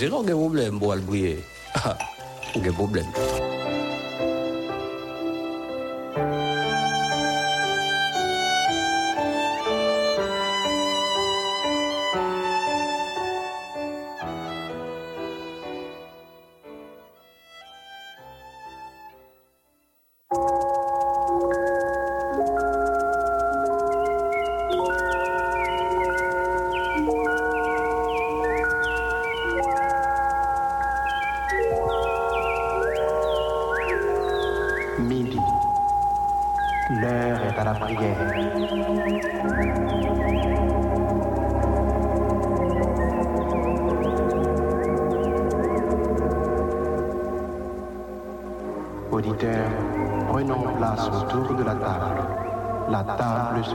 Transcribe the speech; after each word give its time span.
Se 0.00 0.08
non 0.08 0.24
gen 0.24 0.38
problem 0.40 0.78
pou 0.80 0.94
al 0.94 1.02
bouye, 1.04 1.36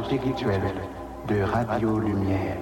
spirituelle 0.04 0.74
de 1.28 1.42
Radio 1.42 2.00
Lumière. 2.00 2.55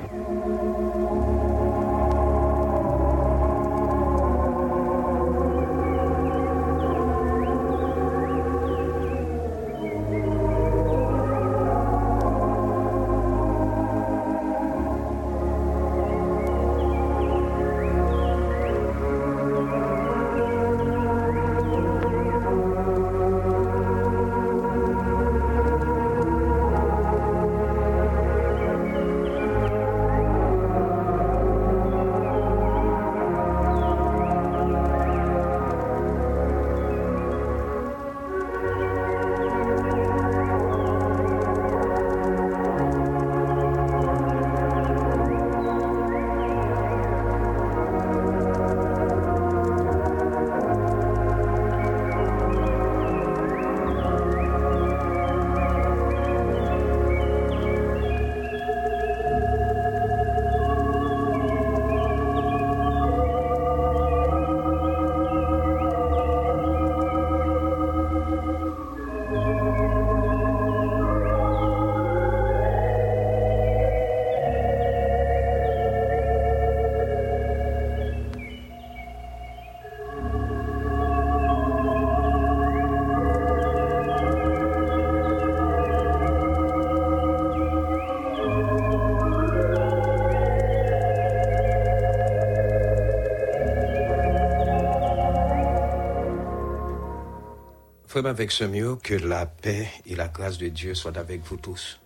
Frère 98.13 98.27
avec 98.27 98.51
ce 98.51 98.63
mieux, 98.63 98.95
que 98.97 99.15
la 99.15 99.47
paix 99.47 99.89
et 100.05 100.15
la 100.15 100.27
grâce 100.27 100.59
de 100.59 100.67
Dieu 100.67 100.93
soient 100.93 101.17
avec 101.17 101.41
vous 101.41 101.57
tous. 101.57 101.99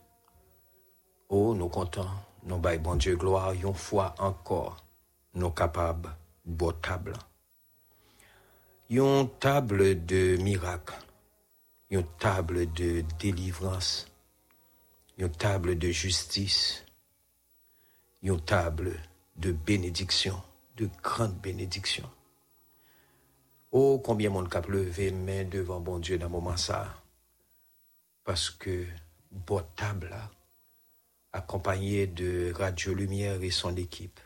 Oh, 1.27 1.53
nous 1.53 1.67
comptons, 1.67 2.07
nous 2.43 2.59
baillons 2.59 2.81
bon 2.81 2.95
Dieu 2.95 3.17
gloire, 3.17 3.51
une 3.51 3.73
fois 3.73 4.15
encore, 4.17 4.77
nous 5.33 5.49
capables, 5.49 6.09
beau 6.45 6.71
table. 6.71 7.11
Une 8.89 9.27
table 9.37 10.05
de 10.05 10.37
miracle, 10.37 10.97
une 11.89 12.05
table 12.19 12.71
de 12.71 13.03
délivrance, 13.19 14.07
une 15.17 15.29
table 15.29 15.77
de 15.77 15.89
justice, 15.89 16.85
une 18.23 18.39
table 18.39 18.97
de 19.35 19.51
bénédiction, 19.51 20.41
de 20.77 20.87
grande 21.03 21.35
bénédiction. 21.35 22.09
Oh, 23.71 24.01
combien 24.03 24.29
mon 24.29 24.45
cap 24.45 24.67
levé 24.67 25.11
main 25.11 25.43
devant 25.43 25.81
bon 25.81 25.99
Dieu 25.99 26.17
dans 26.17 26.29
moment 26.29 26.55
ça? 26.55 27.03
Parce 28.23 28.49
que, 28.49 28.85
table 29.75 30.07
là, 30.09 30.29
accompagné 31.33 32.07
de 32.07 32.53
Radio 32.53 32.93
Lumière 32.93 33.43
et 33.43 33.51
son 33.51 33.75
équipe. 33.75 34.19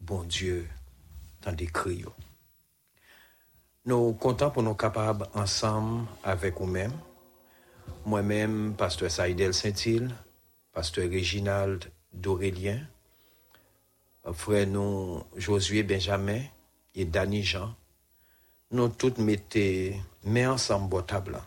Bon 0.00 0.24
Dieu, 0.24 0.68
dans 1.42 1.52
des. 1.52 1.70
Nous 3.86 4.12
comptons 4.12 4.50
pour 4.50 4.62
nous 4.62 4.74
capables 4.74 5.26
ensemble 5.34 6.06
avec 6.22 6.58
vous-même, 6.58 6.92
moi-même, 8.04 8.74
pasteur 8.76 9.10
Saïdel 9.10 9.54
Saint-Île, 9.54 10.14
pasteur 10.72 11.08
Réginald 11.08 11.90
d'Aurélien, 12.12 12.86
frère 14.34 14.68
Josué 15.36 15.82
Benjamin 15.82 16.42
et 16.94 17.06
Danny 17.06 17.42
Jean, 17.42 17.74
nous 18.70 18.88
tous 18.88 19.16
mettons 19.18 19.98
mais 20.24 20.46
ensemble 20.46 20.94
au 20.96 21.02
table 21.02 21.40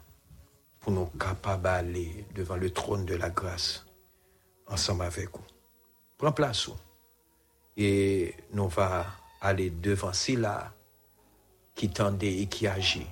pour 0.80 0.92
nous 0.92 1.06
capables 1.06 1.64
d'aller 1.64 2.26
devant 2.34 2.56
le 2.56 2.72
trône 2.72 3.06
de 3.06 3.16
la 3.16 3.30
grâce 3.30 3.86
ensemble 4.68 5.04
avec 5.04 5.30
vous. 5.32 5.44
Prends 6.18 6.32
place 6.32 6.70
et 7.78 8.36
nous 8.54 8.68
va 8.68 9.06
aller 9.40 9.70
devant 9.70 10.12
là 10.38 10.74
qui 11.76 11.90
tendait 11.90 12.40
et 12.40 12.48
qui 12.48 12.68
agit 12.68 13.08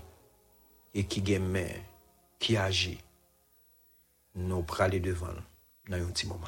et 0.93 1.05
qui 1.05 1.21
gagne 1.21 1.67
qui 2.39 2.57
agit. 2.57 2.99
Nous 4.35 4.63
pourrons 4.63 4.83
aller 4.83 4.99
devant 4.99 5.27
dans 5.87 5.97
un 5.97 6.05
petit 6.05 6.27
moment. 6.27 6.47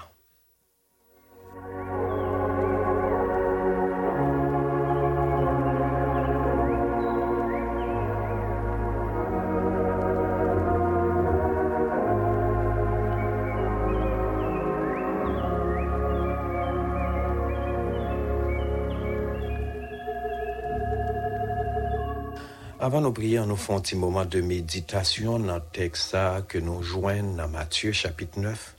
Avant 22.84 23.00
de 23.00 23.10
prier, 23.12 23.40
nous 23.46 23.58
faisons 23.58 23.78
un 23.78 23.82
petit 23.82 23.96
moment 23.96 24.26
de 24.26 24.42
méditation 24.42 25.38
dans 25.38 25.58
le 25.58 25.62
texte 25.72 26.18
que 26.48 26.58
nous 26.58 26.82
joignons 26.82 27.36
dans 27.36 27.48
Matthieu 27.48 27.92
chapitre 27.92 28.40
9, 28.40 28.76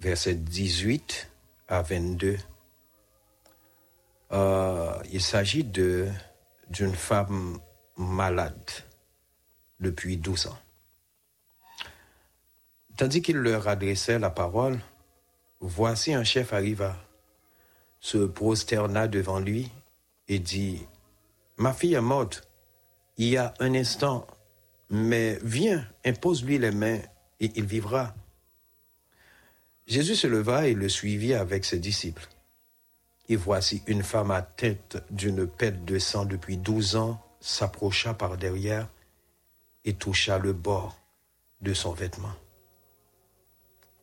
verset 0.00 0.34
18 0.34 1.30
à 1.68 1.80
22. 1.80 2.36
Euh, 4.32 5.02
il 5.10 5.22
s'agit 5.22 5.64
de, 5.64 6.10
d'une 6.68 6.94
femme 6.94 7.60
malade 7.96 8.70
depuis 9.80 10.18
12 10.18 10.48
ans. 10.48 10.58
Tandis 12.98 13.22
qu'il 13.22 13.38
leur 13.38 13.68
adressait 13.68 14.18
la 14.18 14.28
parole, 14.28 14.78
voici 15.60 16.12
un 16.12 16.24
chef 16.24 16.52
arriva, 16.52 16.94
se 18.00 18.18
prosterna 18.18 19.08
devant 19.08 19.40
lui 19.40 19.72
et 20.28 20.38
dit, 20.38 20.86
Ma 21.56 21.72
fille 21.72 21.94
est 21.94 22.02
morte 22.02 22.46
il 23.16 23.28
y 23.28 23.36
a 23.36 23.54
un 23.60 23.74
instant, 23.74 24.26
mais 24.90 25.38
viens, 25.42 25.86
impose-lui 26.04 26.58
les 26.58 26.70
mains 26.70 27.00
et 27.40 27.50
il 27.54 27.64
vivra. 27.64 28.14
Jésus 29.86 30.16
se 30.16 30.26
leva 30.26 30.66
et 30.66 30.74
le 30.74 30.88
suivit 30.88 31.34
avec 31.34 31.64
ses 31.64 31.78
disciples. 31.78 32.28
Et 33.28 33.36
voici 33.36 33.82
une 33.86 34.02
femme 34.02 34.30
à 34.30 34.42
tête 34.42 35.02
d'une 35.10 35.46
pète 35.46 35.84
de 35.84 35.98
sang 35.98 36.24
depuis 36.24 36.56
douze 36.56 36.96
ans 36.96 37.22
s'approcha 37.40 38.14
par 38.14 38.36
derrière 38.36 38.88
et 39.84 39.94
toucha 39.94 40.38
le 40.38 40.52
bord 40.52 40.98
de 41.60 41.74
son 41.74 41.92
vêtement. 41.92 42.34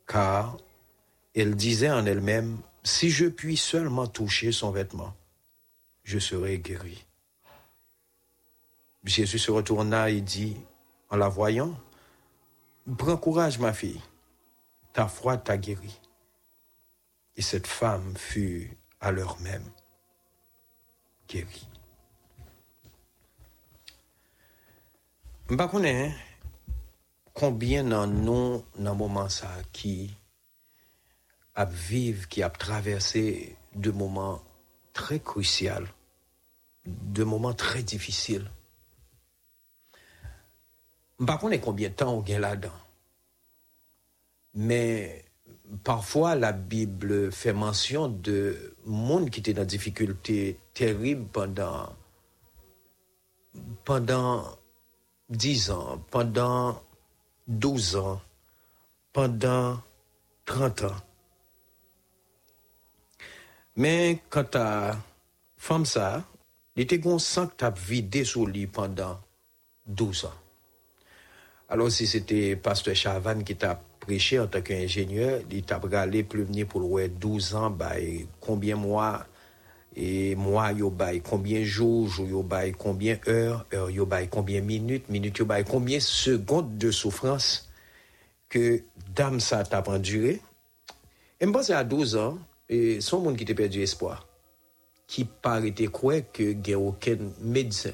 Car 0.08 0.58
elle 1.34 1.56
disait 1.56 1.92
en 1.92 2.06
elle-même, 2.06 2.60
si 2.84 3.10
je 3.10 3.26
puis 3.26 3.58
seulement 3.58 4.08
toucher 4.08 4.52
son 4.52 4.72
vêtement, 4.72 5.16
je 6.04 6.20
serai 6.20 6.60
guéri. 6.60 7.06
Jésus 9.04 9.40
se 9.40 9.52
retourna 9.52 10.10
et 10.10 10.22
dit, 10.22 10.58
en 11.10 11.18
la 11.18 11.28
voyant, 11.28 11.76
Prends 12.98 13.18
courage, 13.18 13.60
ma 13.60 13.74
fille, 13.74 14.02
ta 14.92 15.08
foi 15.08 15.38
t'a 15.38 15.58
guéri. 15.58 16.00
Et 17.36 17.42
cette 17.42 17.68
femme 17.68 18.16
fut 18.18 18.76
à 19.00 19.12
l'heure 19.12 19.40
même 19.40 19.70
guérie. 21.28 21.68
Je 25.48 25.56
ne 25.56 25.84
sais 25.84 26.16
combien 27.34 27.84
dans 27.84 28.08
nous, 28.08 28.64
dans 28.78 28.96
moment 28.96 29.30
ça, 29.30 29.50
qui 29.72 30.14
a 31.56 31.66
vécu, 31.66 32.28
qui 32.28 32.44
a 32.44 32.50
traversé 32.50 33.56
de 33.76 33.92
moments 33.92 34.42
très 34.94 35.20
cruciaux, 35.20 35.88
de 36.86 37.24
moments 37.24 37.54
très 37.54 37.84
difficiles. 37.84 38.50
Par 41.26 41.38
contre, 41.38 41.60
combien 41.62 41.90
de 41.90 41.94
temps 41.94 42.14
on 42.14 42.22
gagne 42.22 42.40
là-dedans. 42.40 42.70
Mais 44.54 45.24
parfois, 45.84 46.36
la 46.36 46.52
Bible 46.52 47.32
fait 47.32 47.54
mention 47.54 48.08
de 48.08 48.76
monde 48.86 49.30
qui 49.30 49.40
était 49.40 49.54
dans 49.54 49.62
des 49.62 49.68
difficultés 49.68 50.60
terribles 50.74 51.28
pendant, 51.32 51.96
pendant 53.86 54.58
10 55.30 55.72
ans, 55.72 56.04
pendant 56.10 56.82
12 57.48 57.96
ans, 57.98 58.22
pendant 59.14 59.80
30 60.46 60.84
ans. 60.84 60.96
Mais 63.76 64.22
quand 64.30 64.52
ta 64.52 64.98
femme 65.58 65.86
ça, 65.86 66.26
il 66.76 66.84
était 66.84 67.00
conscient 67.00 67.48
que 67.48 67.56
tu 67.58 67.66
as 67.66 67.70
vidé 67.70 68.26
sur 68.26 68.46
lui 68.46 68.68
pendant 68.68 69.20
12 69.86 70.26
ans. 70.26 70.41
Alors, 71.72 71.90
si 71.90 72.06
c'était 72.06 72.58
Pasteur 72.58 72.94
Chavan 72.98 73.44
qui 73.44 73.56
t'a 73.56 73.82
prêché 74.02 74.38
en 74.38 74.48
tant 74.48 74.60
qu'ingénieur, 74.60 75.40
il 75.50 75.64
t'a 75.64 75.78
regardé 75.78 76.22
plus 76.22 76.44
venir 76.44 76.68
pour 76.68 76.82
le 76.82 77.08
12 77.08 77.56
ans, 77.56 77.70
bah, 77.70 77.94
combien 78.42 78.76
mois, 78.76 79.26
et 79.96 80.36
mois, 80.36 80.74
yo 80.74 80.90
bail 80.90 81.22
combien 81.22 81.64
jours, 81.64 82.10
jours 82.10 82.28
yo 82.28 82.44
bail 82.44 82.74
combien 82.74 83.18
heures, 83.26 83.66
heures 83.74 83.90
yo 83.90 84.06
bail 84.06 84.28
combien 84.28 84.60
minutes, 84.60 85.08
minutes 85.08 85.38
yo 85.38 85.46
bail 85.46 85.64
combien 85.64 86.02
secondes 86.02 86.78
de 86.78 86.92
souffrance 86.92 87.70
que 88.50 88.84
dame 89.16 89.40
ça 89.40 89.64
t'a 89.64 89.82
enduré? 89.88 90.42
Et 91.40 91.46
me 91.46 91.54
pense 91.54 91.70
à 91.70 91.86
12 91.86 92.18
ans, 92.18 92.38
et 92.68 93.00
son 93.00 93.22
monde 93.22 93.38
qui 93.38 93.46
t'a 93.46 93.54
perdu 93.54 93.82
espoir, 93.82 94.28
qui 95.08 95.24
paraît 95.24 95.72
croire 95.72 96.20
que 96.34 96.52
n'y 96.52 96.74
a 96.74 96.80
aucun 96.80 97.18
médecin, 97.40 97.94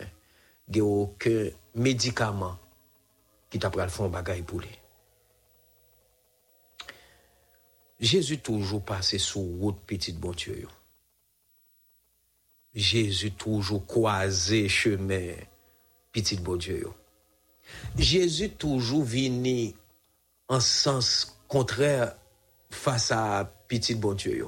n'y 0.67 0.81
aucun 0.81 1.49
médicament 1.75 2.57
qui 3.49 3.59
t'a 3.59 3.69
pris 3.69 3.81
un 3.81 4.07
bagaille 4.09 4.41
pour. 4.41 4.61
Jésus 7.99 8.39
toujours 8.39 8.83
passé 8.83 9.17
sous 9.17 9.41
route 9.41 9.79
petite 9.85 10.19
bon 10.19 10.31
Dieu. 10.31 10.67
Jésus 12.75 13.31
toujours 13.31 13.85
croisé 13.87 14.69
chemin 14.69 15.33
petite 16.11 16.43
bon 16.43 16.57
Dieu. 16.57 16.87
Jésus 17.97 18.51
toujours 18.51 19.03
venu 19.03 19.73
en 20.47 20.59
sens 20.59 21.37
contraire 21.47 22.15
face 22.69 23.11
à 23.11 23.51
petit 23.67 23.95
bon 23.95 24.13
Dieu. 24.13 24.47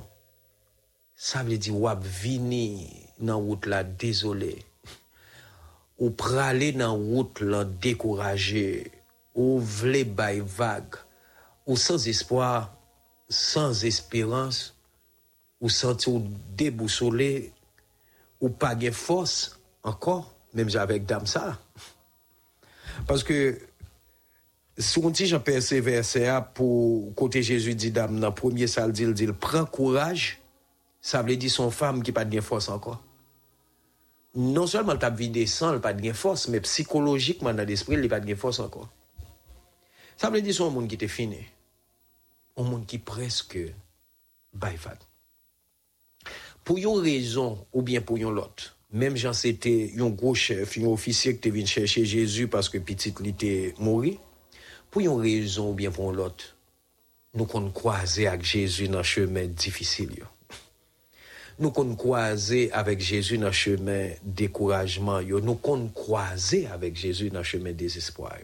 Ça 1.16 1.44
veut 1.44 1.58
dire 1.58 1.76
wap 1.76 2.04
vini 2.04 3.08
dans 3.20 3.40
route 3.40 3.66
là 3.66 3.84
désolé 3.84 4.64
ou 6.00 6.10
praler 6.10 6.72
dans 6.72 6.96
route 6.96 7.42
là 7.42 7.66
découragé, 7.66 8.92
ou 9.36 9.60
vle 9.60 10.06
bay 10.06 10.42
vague, 10.44 10.96
ou 11.68 11.76
sans 11.76 12.08
espoir, 12.08 12.74
sans 13.28 13.84
espérance, 13.84 14.76
ou 15.60 15.70
sentir 15.70 16.22
déboussolé, 16.56 17.52
ou 18.40 18.50
pas 18.50 18.76
de 18.76 18.90
force 18.92 19.60
encore, 19.84 20.34
même 20.54 20.70
avec 20.76 21.06
dame 21.06 21.28
ça. 21.28 21.60
Parce 23.06 23.24
que 23.24 23.60
si 24.78 25.00
on 25.00 25.10
dit 25.10 25.28
j'en 25.28 25.42
persévère 25.42 26.48
pour 26.54 27.14
côté 27.14 27.44
Jésus 27.44 27.76
dit 27.76 27.92
dame 27.92 28.20
dans 28.20 28.32
premier 28.32 28.68
salle 28.68 28.94
dit 28.94 29.04
il 29.04 29.34
prend 29.34 29.66
courage, 29.66 30.40
ça 31.02 31.22
veut 31.22 31.36
dire 31.36 31.52
son 31.52 31.72
femme 31.72 32.02
qui 32.02 32.14
pas 32.14 32.24
de 32.24 32.40
force 32.40 32.70
encore 32.70 33.04
non 34.38 34.68
solman 34.70 35.00
tap 35.02 35.18
vide 35.18 35.46
san, 35.50 35.78
l 35.78 35.82
pa 35.84 35.94
de 35.96 36.04
gen 36.06 36.18
fos, 36.18 36.48
me 36.52 36.62
psikologikman 36.62 37.58
nan 37.58 37.70
despri, 37.70 37.98
l 37.98 38.10
pa 38.12 38.22
de 38.22 38.30
gen 38.32 38.40
fos 38.40 38.62
ankon. 38.62 38.90
Sa 40.20 40.30
mwen 40.30 40.44
di 40.46 40.54
sou 40.56 40.68
an 40.70 40.76
moun 40.76 40.90
ki 40.92 41.00
te 41.00 41.10
fini. 41.10 41.40
An 42.60 42.68
moun 42.68 42.84
ki 42.90 43.00
preske 43.08 43.70
bay 44.54 44.78
fad. 44.80 45.02
Pou 46.68 46.78
yon 46.78 47.02
rezon 47.02 47.58
ou 47.72 47.82
bien 47.86 48.04
pou 48.06 48.20
yon 48.22 48.36
lot, 48.36 48.68
mem 48.92 49.16
jan 49.18 49.34
se 49.38 49.56
te 49.58 49.72
yon 49.98 50.14
gro 50.18 50.36
chef, 50.38 50.76
yon 50.78 50.94
ofisye 50.94 51.34
ki 51.38 51.46
te 51.46 51.54
vin 51.56 51.70
chèche 51.70 52.04
Jésus 52.06 52.52
paske 52.52 52.82
pitit 52.86 53.22
li 53.24 53.34
te 53.34 53.54
mori, 53.82 54.18
pou 54.92 55.02
yon 55.02 55.24
rezon 55.24 55.72
ou 55.72 55.78
bien 55.78 55.94
pou 55.96 56.12
yon 56.12 56.20
lot, 56.20 56.46
nou 57.34 57.50
kon 57.50 57.72
kwaze 57.74 58.28
ak 58.30 58.46
Jésus 58.46 58.92
nan 58.92 59.08
chemen 59.08 59.56
difisil 59.58 60.14
yo. 60.20 60.30
Nous 61.60 61.72
qu'on 61.72 61.96
avec 62.72 63.02
Jésus 63.02 63.38
dans 63.38 63.52
chemin 63.52 64.10
découragement. 64.24 65.22
Nous 65.22 65.56
qu'on 65.56 65.90
croiser 65.90 66.68
avec 66.68 66.96
Jésus 66.96 67.30
dans 67.30 67.44
chemin 67.44 67.74
désespoir. 67.74 68.38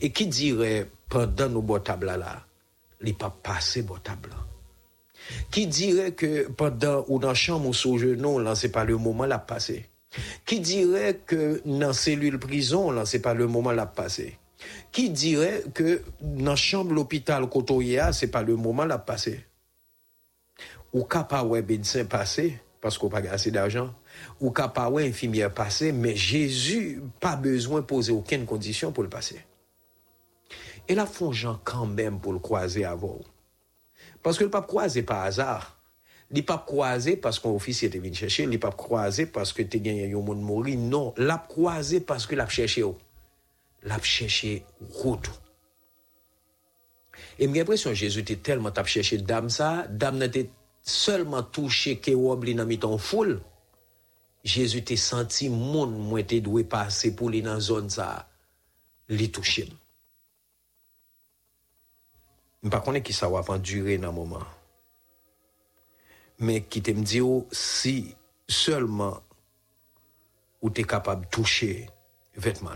Et 0.00 0.10
qui 0.10 0.26
dirait 0.26 0.86
pendant 1.08 1.48
nos 1.48 1.62
beaux 1.62 1.78
tables 1.78 2.06
là, 2.06 2.44
il 3.02 3.14
pas 3.14 3.34
passé 3.42 3.82
beau 3.82 3.98
table. 3.98 4.30
Qui 5.50 5.66
dirait 5.66 6.12
que 6.12 6.48
pendant 6.48 7.04
ou 7.08 7.18
dans 7.18 7.28
la 7.28 7.34
chambre 7.34 7.68
ou 7.68 7.74
sous 7.74 7.98
genou, 7.98 8.38
là, 8.38 8.54
c'est 8.54 8.68
pas 8.70 8.84
le 8.84 8.96
moment 8.96 9.26
là 9.26 9.38
passé. 9.38 9.88
Qui 10.44 10.60
dirait 10.60 11.20
que 11.26 11.60
dans 11.64 11.92
cellule 11.92 12.38
prison, 12.38 12.90
là, 12.90 13.04
c'est 13.06 13.20
pas 13.20 13.34
le 13.34 13.46
moment 13.46 13.72
là 13.72 13.86
passé. 13.86 14.38
Qui 14.92 15.10
dirait 15.10 15.64
que 15.74 16.02
dans 16.20 16.52
la 16.52 16.56
chambre 16.56 16.94
l'hôpital 16.94 17.48
Kotoya, 17.48 18.12
c'est 18.12 18.28
pas 18.28 18.42
le 18.42 18.56
moment 18.56 18.84
là 18.84 18.98
passé. 18.98 19.44
Ou 20.92 21.04
capable 21.04 21.50
ouais 21.50 21.62
médecin 21.62 22.04
passé, 22.04 22.60
parce 22.80 22.98
qu'on 22.98 23.08
pas 23.08 23.18
assez 23.18 23.50
d'argent. 23.50 23.94
Ou 24.40 24.50
capable 24.50 24.96
ouais 24.96 25.08
infirmière 25.08 25.52
passé, 25.52 25.92
mais 25.92 26.16
Jésus 26.16 27.02
pas 27.20 27.36
besoin 27.36 27.82
poser 27.82 28.12
aucune 28.12 28.46
condition 28.46 28.92
pour 28.92 29.02
le 29.02 29.10
passer. 29.10 29.40
Et 30.88 30.94
là, 30.94 31.06
font 31.06 31.32
gens 31.32 31.60
quand 31.64 31.86
même 31.86 32.20
pour 32.20 32.32
le 32.32 32.38
croiser 32.38 32.84
avant. 32.84 33.18
Parce 34.22 34.38
que 34.38 34.44
le 34.44 34.50
pape 34.50 34.66
croisé 34.66 35.02
par 35.02 35.22
hasard. 35.22 35.76
Il 36.32 36.44
pas 36.44 36.58
croisé 36.58 37.16
parce 37.16 37.38
qu'un 37.38 37.50
officier 37.50 37.86
était 37.86 37.98
venu 37.98 38.12
chercher, 38.14 38.42
il 38.42 38.58
pas 38.58 38.72
croisé 38.72 39.26
parce 39.26 39.52
que 39.52 39.62
tu 39.62 39.78
gagné 39.78 40.12
un 40.12 40.20
monde 40.20 40.40
mort. 40.40 40.64
Non, 40.66 41.14
l'a 41.16 41.44
croisé 41.48 42.00
parce 42.00 42.26
que 42.26 42.34
l'a 42.34 42.48
cherché 42.48 42.82
où? 42.82 42.96
L'a 43.84 44.00
cherché 44.02 44.64
route. 44.90 45.30
Et 47.38 47.46
j'ai 47.46 47.52
l'impression 47.52 47.90
que 47.90 47.96
Jésus 47.96 48.20
était 48.20 48.36
tellement 48.36 48.70
t'a 48.72 48.84
cherché 48.84 49.18
dame 49.18 49.48
ça, 49.48 49.86
dame 49.88 50.18
n'était 50.18 50.50
seulement 50.86 51.42
touché 51.42 51.98
que 51.98 52.12
wobli 52.12 52.54
dans 52.54 52.64
miton 52.64 52.96
foule. 52.96 53.42
Jésus 54.44 54.78
était 54.78 54.96
senti 54.96 55.48
monde 55.48 55.98
moi 55.98 56.20
était 56.20 56.40
doué 56.40 56.62
passer 56.62 57.14
pour 57.14 57.30
lui 57.30 57.42
dans 57.42 57.58
zone 57.58 57.90
ça, 57.90 58.28
li 59.08 59.30
touché. 59.30 59.68
Pas 62.70 62.80
qui 63.00 63.12
ça 63.12 63.28
va 63.28 63.42
endurer 63.48 63.98
dans 63.98 64.12
moment. 64.12 64.46
Mais 66.38 66.62
qui 66.62 66.82
te 66.82 66.90
me 66.92 67.02
dit 67.02 67.20
oh, 67.20 67.46
si 67.50 68.14
seulement 68.48 69.22
ou 70.62 70.70
tu 70.70 70.82
es 70.82 70.84
capable 70.84 71.24
de 71.24 71.30
toucher 71.30 71.90
vêtement. 72.36 72.70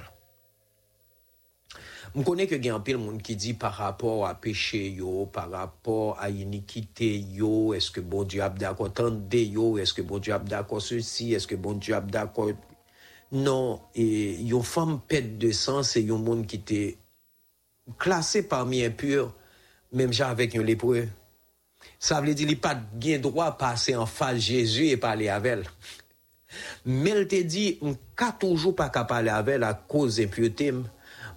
Je 2.16 2.22
connais 2.22 2.46
que 2.46 2.56
il 2.56 2.64
y 2.64 2.68
a 2.68 2.74
un 2.74 2.80
peu 2.80 2.92
de 2.92 2.96
monde 2.96 3.22
qui 3.22 3.36
dit 3.36 3.54
par 3.54 3.72
rapport 3.74 4.26
à 4.26 4.34
péché 4.34 4.98
par 5.32 5.50
rapport 5.50 6.18
à 6.18 6.28
iniquité 6.28 7.16
est-ce 7.16 7.90
que 7.90 8.00
bon 8.00 8.24
Dieu 8.24 8.42
a 8.42 8.48
d'accord 8.48 8.92
tendez 8.92 9.44
yo, 9.44 9.78
est-ce 9.78 9.94
que 9.94 10.02
bon 10.02 10.18
Dieu 10.18 10.32
a 10.32 10.38
d'accord 10.40 10.82
ceci, 10.82 11.34
est-ce 11.34 11.46
que 11.46 11.54
bon 11.54 11.74
Dieu 11.74 11.94
a 11.94 12.00
d'accord? 12.00 12.50
Non, 13.32 13.80
une 13.94 14.62
femme 14.62 15.00
pète 15.06 15.38
de 15.38 15.52
sang, 15.52 15.84
c'est 15.84 16.10
un 16.10 16.18
monde 16.18 16.46
qui 16.46 16.56
était 16.56 16.98
classé 17.96 18.42
parmi 18.42 18.84
impurs 18.84 19.32
même 19.92 20.10
avec 20.20 20.56
un 20.56 20.62
lépreux. 20.62 21.08
Ça 21.98 22.20
veut 22.20 22.34
dire 22.34 22.46
qu'il 22.46 22.56
n'a 22.56 22.60
pas 22.60 22.74
de 22.74 23.16
droit 23.18 23.46
à 23.46 23.52
passer 23.52 23.96
en 23.96 24.06
face 24.06 24.34
de 24.34 24.40
Jésus 24.40 24.88
et 24.88 24.96
parler 24.96 25.28
avec 25.28 25.52
elle. 25.52 25.64
Mais 26.84 27.10
elle 27.10 27.28
te 27.28 27.40
dit, 27.40 27.78
je 27.80 27.88
ne 27.88 28.30
toujours 28.38 28.74
pas 28.74 28.88
qu'à 28.88 29.04
parler 29.04 29.30
avec 29.30 29.54
elle 29.54 29.62
à 29.62 29.74
cause 29.74 30.16
d'impureté. 30.16 30.72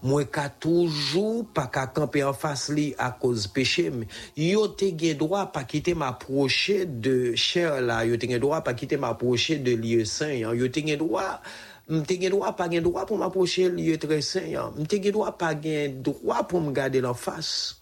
Moi, 0.04 0.24
je 0.24 0.50
toujours 0.60 1.48
pas 1.48 1.68
qu'à 1.68 1.88
camper 1.88 2.24
en 2.24 2.34
face 2.34 2.70
lui 2.70 2.94
à 2.98 3.12
cause 3.12 3.48
de 3.48 3.54
péché. 3.54 3.92
Yo 4.36 4.68
te 4.68 4.86
gen 4.86 5.18
droit 5.18 5.52
pas 5.52 5.64
quitter 5.64 5.96
m'approcher 5.96 6.86
de 6.86 7.34
chair 7.36 7.82
là. 7.82 8.06
Yo 8.06 8.18
te 8.18 8.28
gen 8.28 8.40
droit 8.40 8.62
pas 8.62 8.74
quitter 8.74 8.98
m'approcher 8.98 9.60
de 9.60 9.72
lieu 9.72 10.04
saint. 10.04 10.34
Yo 10.34 10.68
te 10.68 10.86
gen 10.86 10.98
droit 10.98 11.42
Mte 11.90 12.16
gen 12.16 12.32
droit 12.32 12.56
pas 12.56 12.70
gen 12.70 12.82
droit 12.84 13.06
pour 13.06 13.18
m'approcher 13.18 13.70
lieu 13.70 13.98
très 13.98 14.22
saint. 14.22 14.72
Mte 14.78 15.02
gen 15.04 15.12
droit 15.12 15.38
pas 15.38 15.60
gen 15.60 16.02
droit 16.02 16.44
pour 16.48 16.62
me 16.62 16.72
garder 16.72 17.04
en 17.04 17.14
face. 17.14 17.82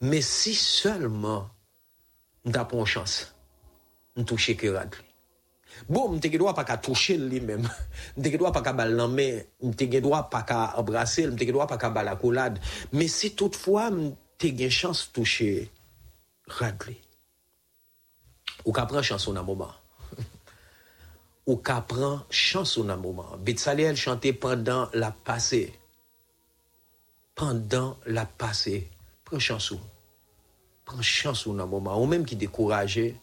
Mais 0.00 0.20
si 0.20 0.54
seulement 0.54 1.48
m'ta 2.44 2.64
pon 2.64 2.84
chance, 2.84 3.34
m'toucher 4.16 4.56
que 4.56 4.68
rad 4.68 4.94
li. 4.94 5.03
Bon, 5.88 6.08
m'te 6.08 6.30
gen 6.30 6.38
droit 6.38 6.54
pas 6.54 6.64
qu'à 6.64 6.76
toucher 6.76 7.16
lui 7.16 7.40
même. 7.40 7.68
M'te 8.16 8.30
gen 8.30 8.38
droit 8.38 8.52
pas 8.52 8.62
qu'à 8.62 8.72
bal 8.72 8.94
nan 8.94 9.12
main, 9.12 9.40
m'te 9.62 9.90
gen 9.90 10.02
pas 10.30 10.42
qu'à 10.42 10.78
embrasser, 10.78 11.26
m'te 11.26 11.40
gen 11.40 11.52
droit 11.52 11.66
pas 11.66 11.78
qu'à 11.78 11.90
bal 11.90 12.08
accolade. 12.08 12.58
Mais 12.92 13.08
si 13.08 13.34
toutefois 13.34 13.90
m'te 13.90 14.56
gen 14.56 14.70
chance 14.70 15.10
toucher 15.12 15.70
rad 16.46 16.82
li. 16.88 16.96
Ou 18.64 18.72
ka 18.72 18.86
prend 18.86 19.02
chance 19.02 19.28
au 19.28 19.32
moment. 19.32 19.72
Ou 21.46 21.56
ka 21.56 21.80
prend 21.80 22.22
chance 22.30 22.78
au 22.78 22.84
moment. 22.84 23.36
Betsalel 23.38 23.96
chantait 23.96 24.32
pendant 24.32 24.88
la 24.94 25.10
passée. 25.10 25.78
Pendant 27.34 27.98
la 28.06 28.24
passée. 28.24 28.90
Prends 29.24 29.38
chance 29.38 29.70
ou. 29.72 29.80
Prends 30.84 31.02
chance 31.02 31.46
ou 31.46 31.54
dans 31.54 31.66
moment. 31.66 32.00
Ou 32.00 32.06
même 32.06 32.24
qui 32.24 32.36
découragé. 32.36 33.16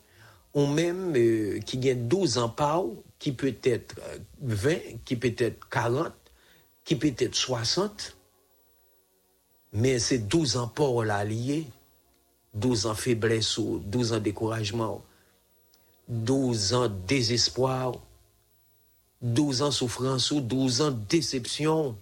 Ou 0.54 0.66
même 0.66 1.14
euh, 1.16 1.60
qui 1.60 1.78
gagne 1.78 2.08
12 2.08 2.38
ans 2.38 2.50
par 2.50 2.84
qui 3.20 3.32
peut 3.32 3.56
être 3.64 3.96
euh, 4.00 4.18
20, 4.42 5.04
qui 5.06 5.16
peut 5.16 5.34
être 5.38 5.70
40, 5.70 6.12
qui 6.84 6.96
peut 6.96 7.14
être 7.18 7.36
60. 7.36 8.18
Mais 9.74 10.00
c'est 10.00 10.20
12 10.20 10.58
ans 10.58 10.68
pour 10.68 11.04
la 11.04 11.24
lié. 11.24 11.68
12 12.54 12.88
ans 12.88 12.96
faiblesse 12.96 13.58
ou 13.58 13.82
12 13.86 14.14
ans 14.14 14.20
découragement. 14.20 15.02
12 16.10 16.74
ans 16.74 16.90
désespoir. 17.08 17.94
12 19.22 19.62
ans 19.62 19.72
souffrance 19.72 20.32
ou 20.32 20.42
12 20.42 20.82
ans 20.82 20.92
déception. 20.92 21.96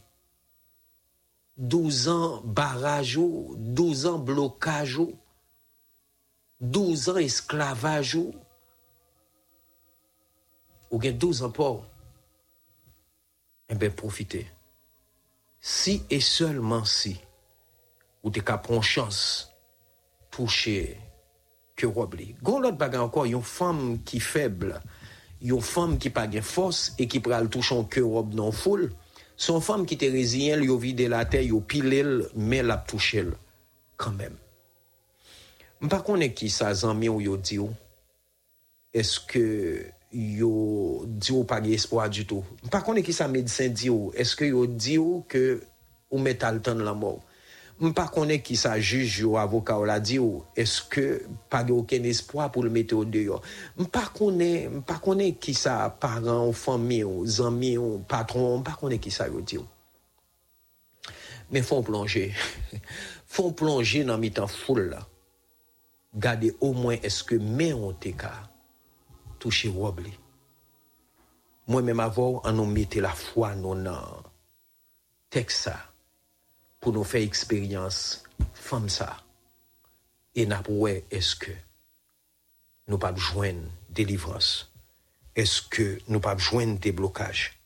12 1.57 2.07
ans 2.07 2.41
barrage 2.45 3.17
ou 3.17 3.53
12 3.57 4.05
ans 4.05 4.17
blocage 4.19 4.97
ou 4.97 5.13
12 6.59 7.07
an 7.13 7.21
esklavaj 7.23 8.15
ou, 8.19 8.33
ou 10.89 10.99
gen 10.99 11.15
12 11.21 11.45
an 11.47 11.53
por, 11.55 11.83
en 13.69 13.79
ben 13.79 13.93
profite. 13.95 14.43
Si 15.59 16.01
e 16.11 16.19
seulement 16.23 16.83
si, 16.83 17.13
ou 18.23 18.31
te 18.33 18.43
ka 18.43 18.57
pron 18.63 18.83
chans 18.83 19.47
touche 20.33 20.97
ke 21.79 21.87
rob 21.87 22.17
li. 22.19 22.33
Gon 22.43 22.65
lot 22.65 22.75
bagan 22.79 23.07
ankon, 23.07 23.29
yon 23.31 23.45
fam 23.45 24.01
ki 24.07 24.19
feble, 24.23 24.81
yon 25.45 25.63
fam 25.63 25.95
ki 26.01 26.11
pa 26.15 26.25
gen 26.31 26.43
fos, 26.43 26.89
e 26.99 27.07
ki 27.07 27.23
pral 27.23 27.47
touchon 27.51 27.87
ke 27.91 28.03
rob 28.03 28.35
nan 28.35 28.51
foul, 28.55 28.89
son 29.39 29.63
fam 29.63 29.87
ki 29.87 29.95
te 29.99 30.11
rezyen, 30.11 30.65
yo 30.67 30.75
vide 30.81 31.07
la 31.11 31.23
te, 31.29 31.39
yo 31.47 31.63
pilel, 31.63 32.25
men 32.35 32.67
la 32.67 32.81
touche 32.83 33.23
l, 33.23 33.33
kanmem. 33.99 34.35
Mpa 35.79 36.01
konen 36.03 36.33
ki 36.35 36.49
sa 36.51 36.73
zanmi 36.75 37.07
ou 37.07 37.23
yo 37.23 37.37
di 37.39 37.55
ou? 37.63 37.71
Eske 38.91 39.43
yo 40.11 40.51
di 41.07 41.31
ou 41.31 41.45
pa 41.47 41.61
ge 41.63 41.71
espwa 41.77 42.09
du 42.11 42.25
tou? 42.27 42.43
Mpa 42.65 42.81
konen 42.83 43.05
ki 43.05 43.13
sa 43.15 43.29
medisen 43.31 43.71
di 43.71 43.87
ou? 43.87 44.09
Eske 44.11 44.49
yo 44.49 44.65
di 44.67 44.97
ou 44.99 45.21
ke 45.31 45.61
ou 46.11 46.19
met 46.19 46.43
al 46.43 46.59
tan 46.65 46.83
la 46.83 46.91
mou? 46.91 47.21
Mpa 47.79 48.09
konen 48.11 48.41
ki 48.43 48.57
sa 48.59 48.73
juj 48.75 49.21
yo 49.21 49.37
avoka 49.39 49.77
ou 49.79 49.87
la 49.87 50.01
di 50.03 50.17
ou? 50.19 50.41
Eske 50.59 51.21
pa 51.47 51.61
ge 51.63 51.71
oken 51.71 52.09
espwa 52.09 52.49
pou 52.51 52.67
le 52.67 52.71
mete 52.75 52.97
ou 52.97 53.07
de 53.07 53.21
yo? 53.29 53.37
Mpa 53.79 54.03
konen, 54.17 54.81
mpa 54.81 54.97
konen 54.99 55.37
ki 55.39 55.55
sa 55.55 55.77
paran 55.95 56.49
ou 56.49 56.57
fami 56.57 57.05
ou 57.07 57.23
zanmi 57.23 57.77
ou 57.79 58.01
patron? 58.03 58.59
Mpa 58.65 58.75
konen 58.81 58.99
ki 58.99 59.13
sa 59.15 59.29
yo 59.31 59.39
di 59.39 59.61
ou? 59.61 59.69
Men 61.55 61.63
fon 61.63 61.87
plonje. 61.87 62.25
fon 63.37 63.55
plonje 63.55 64.03
nan 64.03 64.19
mi 64.19 64.33
tan 64.35 64.51
foul 64.51 64.83
la. 64.91 64.99
Gardez 66.15 66.55
au 66.59 66.73
moins 66.73 66.97
est-ce 67.03 67.23
que 67.23 67.35
mais 67.35 67.73
on 67.73 67.93
te 67.93 68.09
ka 68.09 68.49
toucher 69.37 69.69
wobli. 69.69 70.11
Moi 71.67 71.81
même 71.81 71.99
avant 71.99 72.41
on 72.43 72.51
nous 72.51 72.65
mettait 72.65 72.99
la 72.99 73.13
foi 73.13 73.55
non 73.55 73.75
dans 73.75 74.23
texte 75.29 75.69
pour 76.79 76.93
nous 76.93 77.03
faire 77.03 77.21
expérience 77.21 78.23
femme 78.53 78.89
ça. 78.89 79.17
Et 80.35 80.45
n'a 80.45 80.63
est-ce 81.11 81.35
que 81.35 81.51
nous 82.87 82.97
pas 82.97 83.13
joindre 83.15 83.67
délivrance? 83.89 84.71
Est-ce 85.35 85.61
que 85.61 85.99
nous 86.07 86.19
pas 86.19 86.37
joindre 86.37 86.79
déblocage? 86.79 87.59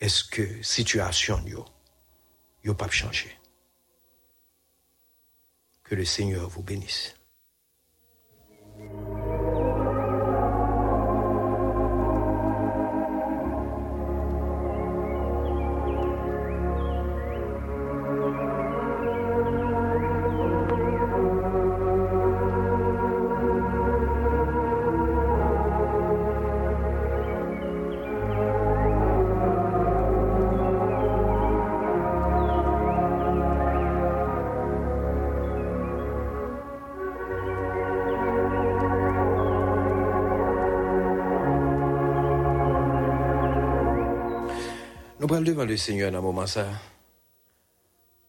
Est-ce 0.00 0.24
que 0.24 0.62
situation 0.62 1.42
yo 1.46 1.64
yo 2.64 2.74
pas 2.74 2.90
changer? 2.90 3.36
Que 5.82 5.94
le 5.94 6.04
Seigneur 6.04 6.48
vous 6.48 6.62
bénisse. 6.62 7.19
Thank 8.80 9.58
you. 9.58 9.69
Allons 45.30 45.42
devant 45.42 45.64
le 45.64 45.76
Seigneur 45.76 46.10
dans 46.10 46.20
moment 46.22 46.44
ça. 46.48 46.66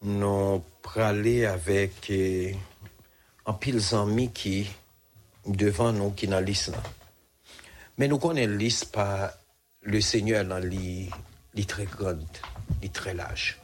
Nous 0.02 0.62
aller 0.94 1.44
avec 1.46 2.08
eh, 2.10 2.56
un 3.44 3.54
pile 3.54 3.80
d'amis 3.90 4.30
qui 4.30 4.70
devant 5.44 5.92
nous 5.92 6.12
qui 6.12 6.28
dans 6.28 6.38
là. 6.38 6.82
Mais 7.98 8.06
nous 8.06 8.18
connaissons 8.18 8.52
liste 8.52 8.92
par 8.92 9.32
le 9.80 10.00
Seigneur 10.00 10.44
dans 10.44 10.60
les 10.60 11.10
très 11.66 11.86
grande, 11.86 12.24
très 12.92 13.14
large. 13.14 13.58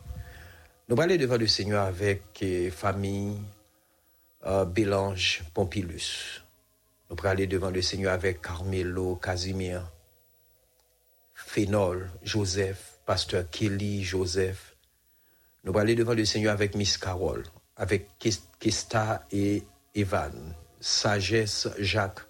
Nous 0.88 1.00
aller 1.00 1.16
devant 1.16 1.36
le 1.36 1.46
Seigneur 1.46 1.84
avec 1.84 2.22
eh, 2.40 2.70
famille 2.70 3.38
euh, 4.46 4.64
Bélange 4.64 5.44
Pompilus. 5.54 6.42
Nous 7.08 7.16
aller 7.22 7.46
devant 7.46 7.70
le 7.70 7.82
Seigneur 7.82 8.14
avec 8.14 8.42
Carmelo 8.42 9.14
Casimir, 9.14 9.88
Phénol 11.36 12.10
Joseph, 12.24 12.97
Pasteur 13.08 13.48
Kelly 13.48 14.04
Joseph. 14.04 14.76
Nous 15.64 15.70
allons 15.70 15.80
aller 15.80 15.94
devant 15.94 16.12
le 16.12 16.26
Seigneur 16.26 16.52
avec 16.52 16.74
Miss 16.74 16.98
Carole, 16.98 17.42
avec 17.74 18.10
Kista 18.60 19.24
et 19.32 19.62
Evan, 19.94 20.54
Sagesse 20.78 21.70
Jacques. 21.78 22.20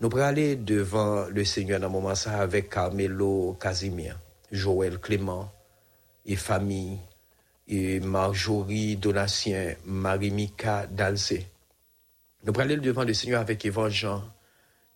Nous 0.00 0.08
allons 0.08 0.24
aller 0.24 0.56
devant 0.56 1.26
le 1.26 1.44
Seigneur 1.44 1.80
dans 1.80 1.88
ce 1.88 1.92
moment 1.92 2.14
ça 2.14 2.38
avec 2.38 2.70
Carmelo 2.70 3.58
Casimir, 3.60 4.18
Joël 4.50 4.98
Clément 4.98 5.52
et 6.24 6.36
famille, 6.36 6.98
et 7.68 8.00
Marjorie 8.00 8.96
Donatien, 8.96 9.74
Marie-Mika. 9.84 10.86
Nous 10.96 11.04
allons 12.46 12.58
aller 12.58 12.78
devant 12.78 13.04
le 13.04 13.12
Seigneur 13.12 13.42
avec 13.42 13.62
Yvonne 13.64 13.90
Jean, 13.90 14.24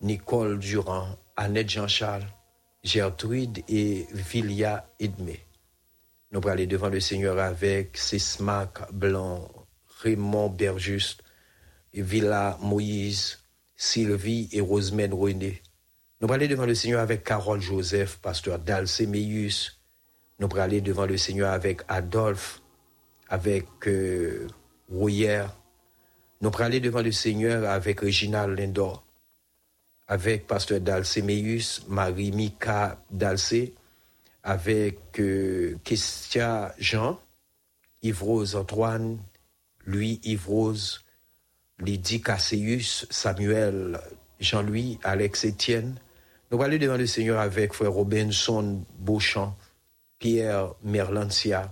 Nicole 0.01 0.57
Durand, 0.57 1.15
Annette 1.37 1.69
Jean-Charles, 1.69 2.25
Gertrude 2.83 3.59
et 3.67 4.07
Vilia 4.11 4.89
Edmé. 4.99 5.39
Nous 6.31 6.41
devant 6.41 6.89
le 6.89 6.99
Seigneur 6.99 7.39
avec 7.39 7.97
Sismac 7.97 8.91
Blanc, 8.93 9.49
Raymond 10.01 10.49
Berjuste, 10.49 11.23
Villa 11.93 12.57
Moïse, 12.61 13.39
Sylvie 13.75 14.47
et 14.51 14.61
Rosemène 14.61 15.13
René. 15.13 15.61
Nous 16.21 16.31
allons 16.31 16.47
devant 16.47 16.65
le 16.65 16.75
Seigneur 16.75 17.01
avec 17.01 17.23
Carole 17.23 17.61
Joseph, 17.61 18.17
pasteur 18.17 18.59
Dalcé 18.59 19.07
Meillus. 19.07 19.79
Nous 20.39 20.49
allons 20.55 20.81
devant 20.81 21.05
le 21.05 21.17
Seigneur 21.17 21.51
avec 21.51 21.81
Adolphe, 21.87 22.61
avec 23.27 23.65
euh, 23.87 24.47
Rouillère. 24.89 25.55
Nous 26.41 26.51
allons 26.59 26.79
devant 26.79 27.01
le 27.01 27.11
Seigneur 27.11 27.69
avec 27.69 28.01
Reginald 28.01 28.57
Lindor, 28.57 29.03
avec 30.09 30.47
pasteur 30.47 30.81
Dalcé 30.81 31.21
Meillus, 31.21 31.81
Marie-Mika 31.87 32.97
Dalcé, 33.11 33.75
avec 34.43 35.19
euh, 35.19 35.77
Jean, 36.79 37.19
Yves-Rose 38.01 38.55
Antoine, 38.55 39.19
Louis 39.85 40.19
Yves-Rose, 40.23 41.05
Lydie 41.79 42.21
Casseus, 42.21 43.05
Samuel, 43.09 43.99
Jean-Louis, 44.39 44.99
Alex 45.03 45.45
Étienne. 45.45 45.95
Nous 46.51 46.61
allons 46.61 46.77
devant 46.77 46.97
le 46.97 47.05
Seigneur 47.05 47.39
avec 47.39 47.73
frère 47.73 47.91
Robinson 47.91 48.83
Beauchamp, 48.97 49.55
Pierre 50.17 50.73
Merlancia, 50.83 51.71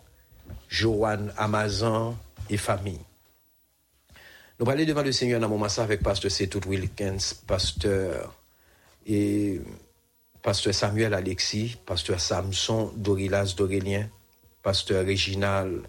Joanne 0.70 1.34
Amazon 1.38 2.16
et 2.50 2.58
famille. 2.58 3.07
Nous 4.60 4.68
allons 4.72 4.86
devant 4.86 5.04
le 5.04 5.12
Seigneur 5.12 5.40
dans 5.40 5.50
moment 5.50 5.68
avec 5.78 6.02
pasteur 6.02 6.32
Setout 6.32 6.68
Wilkins, 6.68 7.18
pasteur 7.46 8.34
pasteur 10.42 10.74
Samuel 10.74 11.14
Alexis, 11.14 11.78
pasteur 11.86 12.20
Samson 12.20 12.92
Dorilas 12.96 13.54
d'Aurélien, 13.56 14.10
pasteur 14.64 15.06
Réginal 15.06 15.82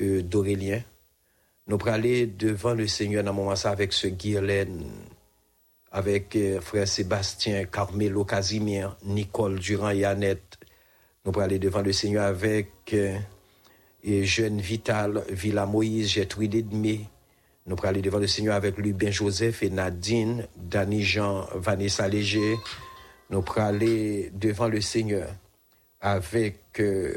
euh, 0.00 0.22
d'Aurélien. 0.22 0.80
Nous 1.66 1.78
allons 1.86 2.30
devant 2.38 2.72
le 2.72 2.86
Seigneur 2.86 3.22
dans 3.22 3.50
avec 3.50 3.92
ce 3.92 4.06
Guylaine, 4.06 4.82
avec 5.92 6.34
euh, 6.36 6.60
frère 6.62 6.88
Sébastien, 6.88 7.66
Carmelo 7.66 8.24
Casimir, 8.24 8.96
Nicole 9.04 9.58
Durand 9.58 9.90
et 9.90 10.06
Annette. 10.06 10.58
Nous 11.26 11.38
allons 11.38 11.58
devant 11.58 11.82
le 11.82 11.92
Seigneur 11.92 12.24
avec 12.24 12.70
euh, 12.94 13.18
jeune 14.02 14.58
Vital, 14.58 15.22
Villa 15.28 15.66
Moïse, 15.66 16.08
Gertrude 16.08 16.54
Edmé. 16.54 17.10
Nous 17.66 17.76
aller 17.82 18.02
devant 18.02 18.18
le 18.18 18.26
Seigneur 18.26 18.54
avec 18.54 18.78
Lubin 18.78 19.10
Joseph 19.10 19.62
et 19.62 19.70
Nadine, 19.70 20.46
Dani 20.56 21.02
Jean, 21.02 21.46
Vanessa 21.54 22.08
Léger. 22.08 22.56
Nous 23.28 23.44
aller 23.56 24.30
devant 24.34 24.68
le 24.68 24.80
Seigneur 24.80 25.28
avec 26.00 26.80
euh, 26.80 27.14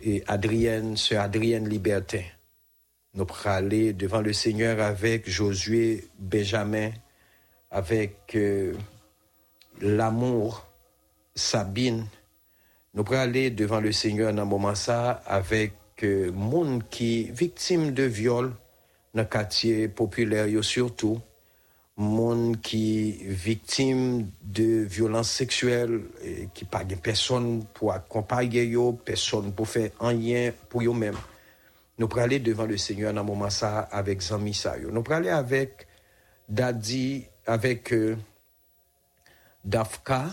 et 0.00 0.22
Adrienne, 0.26 0.96
sœur 0.96 1.22
Adrienne 1.22 1.68
Libertin. 1.68 2.22
Nous 3.14 3.26
aller 3.44 3.92
devant 3.92 4.20
le 4.20 4.32
Seigneur 4.32 4.80
avec 4.80 5.28
Josué 5.28 6.08
Benjamin, 6.18 6.90
avec 7.70 8.34
euh, 8.34 8.74
l'amour 9.80 10.66
Sabine. 11.34 12.06
Nous 12.94 13.04
aller 13.12 13.50
devant 13.50 13.80
le 13.80 13.92
Seigneur 13.92 14.32
dans 14.32 14.42
un 14.42 14.46
moment 14.46 14.74
avec 15.26 15.72
euh, 16.02 16.30
monde 16.32 16.82
qui 16.90 17.24
victime 17.30 17.92
de 17.92 18.02
viol 18.02 18.52
dans 19.16 19.22
le 19.22 19.28
quartier 19.28 19.88
populaire 19.88 20.46
yo 20.46 20.62
surtout 20.62 21.18
monde 21.96 22.60
qui 22.60 23.12
victime 23.22 24.30
de 24.42 24.84
violence 24.84 25.30
sexuelle 25.30 26.02
et 26.22 26.48
qui 26.52 26.66
pas 26.66 26.86
gen 26.86 26.98
personne 26.98 27.64
pour 27.72 27.94
accompagner 27.94 28.66
yo 28.66 28.92
personne 28.92 29.52
pour 29.52 29.68
faire 29.68 29.90
rien 30.00 30.52
pour 30.68 30.82
eux 30.82 30.92
même 30.92 31.16
nous 31.98 32.06
allons 32.12 32.22
aller 32.22 32.40
devant 32.40 32.66
le 32.66 32.76
Seigneur 32.76 33.14
dans 33.14 33.24
moment 33.24 33.48
ça 33.48 33.80
avec 33.90 34.20
Zami 34.20 34.52
ça 34.52 34.76
yo. 34.76 34.90
nous 34.90 35.02
allons 35.08 35.28
aller 35.28 35.30
avec 37.46 37.92
euh, 37.94 38.16
Dafka 39.64 40.26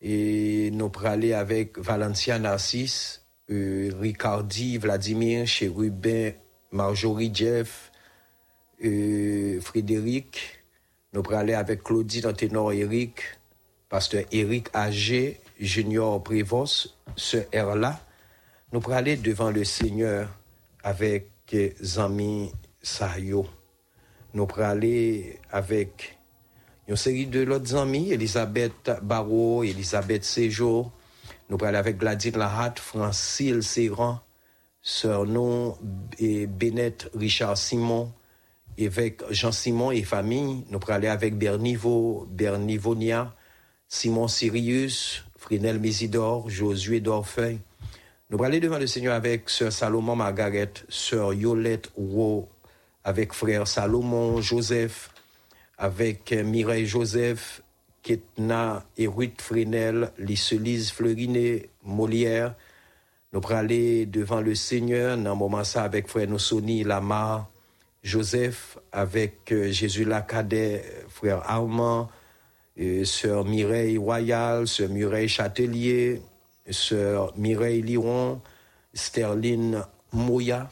et 0.00 0.70
nous 0.72 0.90
allons 0.96 1.06
aller 1.06 1.34
avec 1.34 1.76
Valencia 1.78 2.38
Narcisse, 2.38 3.26
euh, 3.50 3.90
Ricardi, 4.00 4.78
Vladimir, 4.78 5.46
Chérubin, 5.46 6.30
Marjorie 6.72 7.30
Jeff, 7.34 7.89
Frédéric. 9.60 10.60
Nous 11.12 11.22
aller 11.32 11.54
avec 11.54 11.82
Claudie 11.82 12.24
Anténor 12.24 12.72
Eric, 12.72 13.22
pasteur 13.88 14.24
Eric 14.30 14.68
Agé, 14.72 15.40
Junior 15.58 16.22
Prévost, 16.22 16.96
Sœur 17.16 17.44
Erla. 17.52 18.00
Nous 18.72 18.82
aller 18.90 19.16
devant 19.16 19.50
le 19.50 19.64
Seigneur 19.64 20.28
avec 20.84 21.28
euh, 21.54 21.70
Zami 21.82 22.52
Sayo. 22.80 23.46
Nous 24.32 24.46
aller 24.58 25.40
avec 25.50 26.16
une 26.86 26.96
série 26.96 27.26
de 27.26 27.40
l'autre 27.40 27.76
amis, 27.76 28.12
Elisabeth 28.12 28.90
Barrault, 29.02 29.64
Elisabeth 29.64 30.24
Séjour. 30.24 30.92
Nous 31.48 31.58
aller 31.64 31.78
avec 31.78 31.98
Gladys 31.98 32.30
Lahat, 32.30 32.74
Francile 32.76 33.62
Serran, 33.62 34.20
Sœur 34.80 35.26
Non 35.26 35.76
et 36.18 36.46
Bennett 36.46 37.10
Richard 37.14 37.58
Simon, 37.58 38.12
évêque 38.78 39.22
Jean 39.30 39.52
Simon 39.52 39.90
et 39.90 40.02
famille. 40.02 40.64
Nous 40.70 40.80
allons 40.88 41.10
avec 41.10 41.36
Bernivo, 41.36 42.26
Bernivonia, 42.30 43.34
Simon 43.88 44.28
Sirius, 44.28 45.24
Frinel 45.36 45.78
Mésidor, 45.78 46.48
Josué 46.48 47.00
Dorfeuille. 47.00 47.60
Nous 48.30 48.42
allons 48.44 48.58
devant 48.58 48.78
le 48.78 48.86
Seigneur 48.86 49.14
avec 49.14 49.50
Sœur 49.50 49.72
Salomon 49.72 50.14
Margaret, 50.14 50.72
Sœur 50.88 51.34
Yolette 51.34 51.90
Rowe, 51.96 52.48
avec 53.02 53.32
frère 53.32 53.66
Salomon 53.66 54.40
Joseph, 54.40 55.10
avec 55.76 56.32
Mireille 56.32 56.86
Joseph, 56.86 57.62
Ketna 58.02 58.84
et 58.96 59.06
Ruth 59.06 59.40
Fresnel, 59.42 60.12
Lisselise 60.18 60.92
Fleurinet, 60.92 61.70
Molière. 61.84 62.54
Nous 63.32 63.40
allons 63.48 64.06
devant 64.06 64.40
le 64.40 64.54
Seigneur 64.54 65.16
dans 65.16 65.32
un 65.32 65.34
moment 65.34 65.64
ça 65.64 65.82
avec 65.82 66.08
frère 66.08 66.28
Nosoni 66.28 66.84
Lamar, 66.84 67.49
Joseph, 68.02 68.78
avec 68.92 69.52
euh, 69.52 69.70
Jésus 69.70 70.04
Lacadet, 70.04 70.84
frère 71.08 71.42
Armand, 71.44 72.08
euh, 72.80 73.04
sœur 73.04 73.44
Mireille 73.44 73.98
Royal, 73.98 74.66
sœur 74.66 74.88
Mireille 74.88 75.28
Châtelier, 75.28 76.22
sœur 76.70 77.34
Mireille 77.36 77.82
Liron, 77.82 78.40
Sterline 78.94 79.84
Moya. 80.12 80.70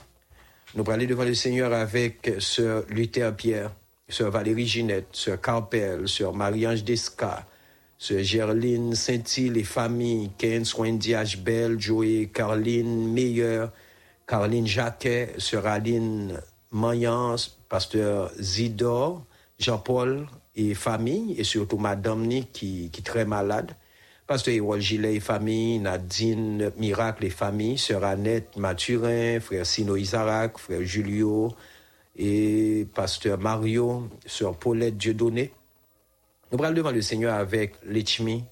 Nous 0.75 0.91
aller 0.91 1.07
devant 1.07 1.25
le 1.25 1.35
Seigneur 1.35 1.73
avec 1.73 2.31
sœur 2.39 2.85
Luther 2.89 3.35
Pierre, 3.37 3.73
sœur 4.09 4.31
Valérie 4.31 4.67
Ginette, 4.67 5.09
sœur 5.13 5.41
Carpel, 5.41 6.09
sœur 6.09 6.33
Marie-Ange 6.35 6.85
Desca, 6.85 7.47
sœur 7.99 8.23
Gerline 8.23 8.95
Saint-Île 8.95 9.59
et 9.59 9.65
famille, 9.65 10.31
Keynes 10.39 10.67
Wendy 10.79 11.15
Bell, 11.39 11.79
Joey 11.79 12.31
Carline 12.33 13.13
Meilleur, 13.13 13.71
Carline 14.27 14.67
Jacquet, 14.67 15.35
sœur 15.39 15.67
Aline 15.67 16.41
Mayence, 16.71 17.59
pasteur 17.69 18.31
Zidor, 18.39 19.25
Jean-Paul 19.59 20.27
et 20.55 20.75
famille, 20.75 21.35
et 21.39 21.45
surtout 21.45 21.79
Madame 21.79 22.27
Nick 22.27 22.53
qui, 22.53 22.91
est 22.97 23.07
très 23.07 23.25
malade. 23.25 23.73
Pasteur 24.27 24.53
Hérol 24.55 24.81
Gilet 24.81 25.15
et 25.15 25.21
famille, 25.21 25.79
Nadine 25.79 26.71
Miracle 26.77 27.25
et 27.25 27.31
famille, 27.31 27.79
Sœur 27.79 28.05
Annette 28.05 28.57
Mathurin, 28.57 29.41
Frère 29.41 29.65
Sino 29.65 29.97
Isaac, 29.97 30.59
Frère 30.59 30.83
Julio 30.83 31.55
et 32.15 32.87
Pasteur 32.95 33.39
Mario, 33.39 34.09
Sœur 34.27 34.57
Paulette 34.57 34.99
Dieudonné. 34.99 35.53
Nous 36.53 36.59
parlons 36.59 36.77
devant 36.77 36.91
le 36.91 37.01
Seigneur 37.01 37.35
avec 37.35 37.77
Lechmi, 37.85 38.45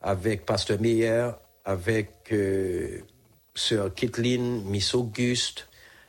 avec 0.00 0.46
Pasteur 0.46 0.80
Meyer, 0.80 1.30
avec 1.64 2.12
euh, 2.32 3.00
Sœur 3.54 3.92
Kathleen, 3.92 4.62
Miss 4.64 4.94
Auguste, 4.94 5.68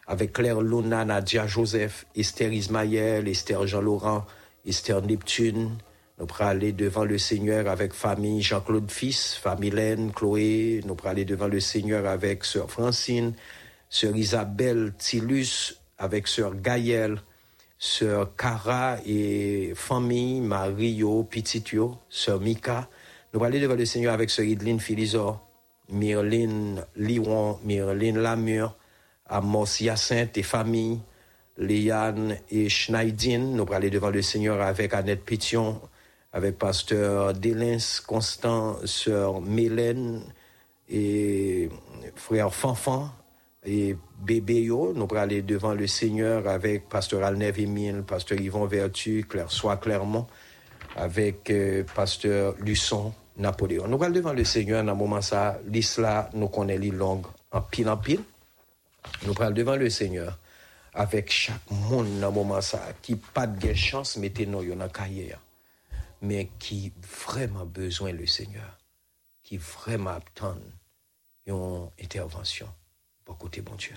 avec 0.09 0.33
Claire 0.33 0.59
Luna, 0.59 1.05
Nadia 1.05 1.45
Joseph, 1.45 2.07
Esther 2.15 2.51
Ismaël, 2.51 3.27
Esther 3.27 3.67
Jean-Laurent, 3.67 4.25
Esther 4.65 5.03
Neptune. 5.03 5.77
Nous 6.17 6.25
pourrons 6.25 6.47
aller 6.47 6.71
devant 6.71 7.05
le 7.05 7.19
Seigneur 7.19 7.69
avec 7.69 7.93
famille 7.93 8.41
Jean-Claude 8.41 8.89
Fils, 8.89 9.35
famille 9.35 9.69
Hélène, 9.69 10.11
Chloé. 10.11 10.81
Nous 10.83 10.95
pourrons 10.95 11.11
aller 11.11 11.25
devant 11.25 11.47
le 11.47 11.59
Seigneur 11.59 12.07
avec 12.07 12.43
Sœur 12.43 12.71
Francine, 12.71 13.33
Sœur 13.87 14.15
Isabelle 14.15 14.93
Tilus, 14.97 15.75
avec 15.99 16.27
Sœur 16.27 16.55
Gaëlle, 16.55 17.21
Sœur 17.77 18.35
Cara 18.35 18.97
et 19.05 19.73
famille 19.75 20.41
Mario 20.41 21.23
Pititio, 21.23 21.99
Sœur 22.09 22.41
Mika. 22.41 22.89
Nous 23.31 23.39
allons 23.39 23.45
aller 23.45 23.59
devant 23.59 23.75
le 23.75 23.85
Seigneur 23.85 24.15
avec 24.15 24.31
Sœur 24.31 24.45
Idline 24.45 24.79
Philizor, 24.79 25.47
Myrline 25.87 26.83
Liron, 26.95 27.59
Myrline 27.63 28.17
Lamure, 28.17 28.75
Amos 29.29 29.79
Hyacinthe 29.79 30.37
et 30.37 30.43
famille, 30.43 30.99
Léane 31.57 32.37
et 32.49 32.69
Schneidin. 32.69 33.39
Nous 33.39 33.65
aller 33.71 33.89
devant 33.89 34.09
le 34.09 34.21
Seigneur 34.21 34.61
avec 34.61 34.93
Annette 34.93 35.23
Pétion, 35.23 35.81
avec 36.33 36.57
Pasteur 36.57 37.33
Délins 37.33 37.77
Constant, 38.07 38.77
Sœur 38.85 39.41
Mélène 39.41 40.21
et 40.89 41.69
Frère 42.15 42.53
Fanfan 42.53 43.09
et 43.65 43.95
bébé 44.21 44.63
yo. 44.63 44.93
Nous 44.93 45.07
aller 45.15 45.41
devant 45.41 45.73
le 45.73 45.87
Seigneur 45.87 46.47
avec 46.47 46.89
Pasteur 46.89 47.23
Alnev 47.23 47.59
Emile, 47.59 48.03
Pasteur 48.07 48.39
Yvon 48.39 48.65
Vertu, 48.65 49.25
Claire 49.29 49.51
Soit 49.51 49.77
Clermont, 49.77 50.27
avec 50.95 51.49
euh, 51.49 51.83
Pasteur 51.95 52.55
Luçon 52.59 53.13
Napoléon. 53.37 53.87
Nous 53.87 54.01
allons 54.03 54.13
devant 54.13 54.33
le 54.33 54.43
Seigneur 54.43 54.83
dans 54.83 54.91
un 54.91 54.95
moment 54.95 55.21
ça, 55.21 55.59
l'isla 55.67 56.29
nous 56.33 56.47
connaît 56.47 56.77
les 56.77 56.91
longues 56.91 57.25
en 57.51 57.61
pile 57.61 57.89
en 57.89 57.97
pile. 57.97 58.21
Nous 59.25 59.33
allons 59.39 59.51
devant 59.51 59.75
le 59.75 59.89
Seigneur 59.89 60.37
avec 60.93 61.31
chaque 61.31 61.69
monde 61.69 62.19
dans 62.19 62.31
moment 62.31 62.61
ça 62.61 62.81
qui 63.01 63.15
pas 63.15 63.47
de 63.47 63.73
chance 63.73 64.17
mettez 64.17 64.45
nous 64.45 64.63
dans 64.63 64.75
la 64.75 64.89
carrière 64.89 65.39
mais 66.21 66.49
qui 66.59 66.91
vraiment 67.01 67.65
besoin 67.65 68.11
le 68.11 68.25
Seigneur, 68.25 68.77
qui 69.43 69.57
vraiment 69.57 70.11
attend 70.11 70.55
une 71.45 71.89
intervention 72.01 72.67
pour 73.23 73.37
côté 73.37 73.61
bon 73.61 73.75
Dieu. 73.75 73.95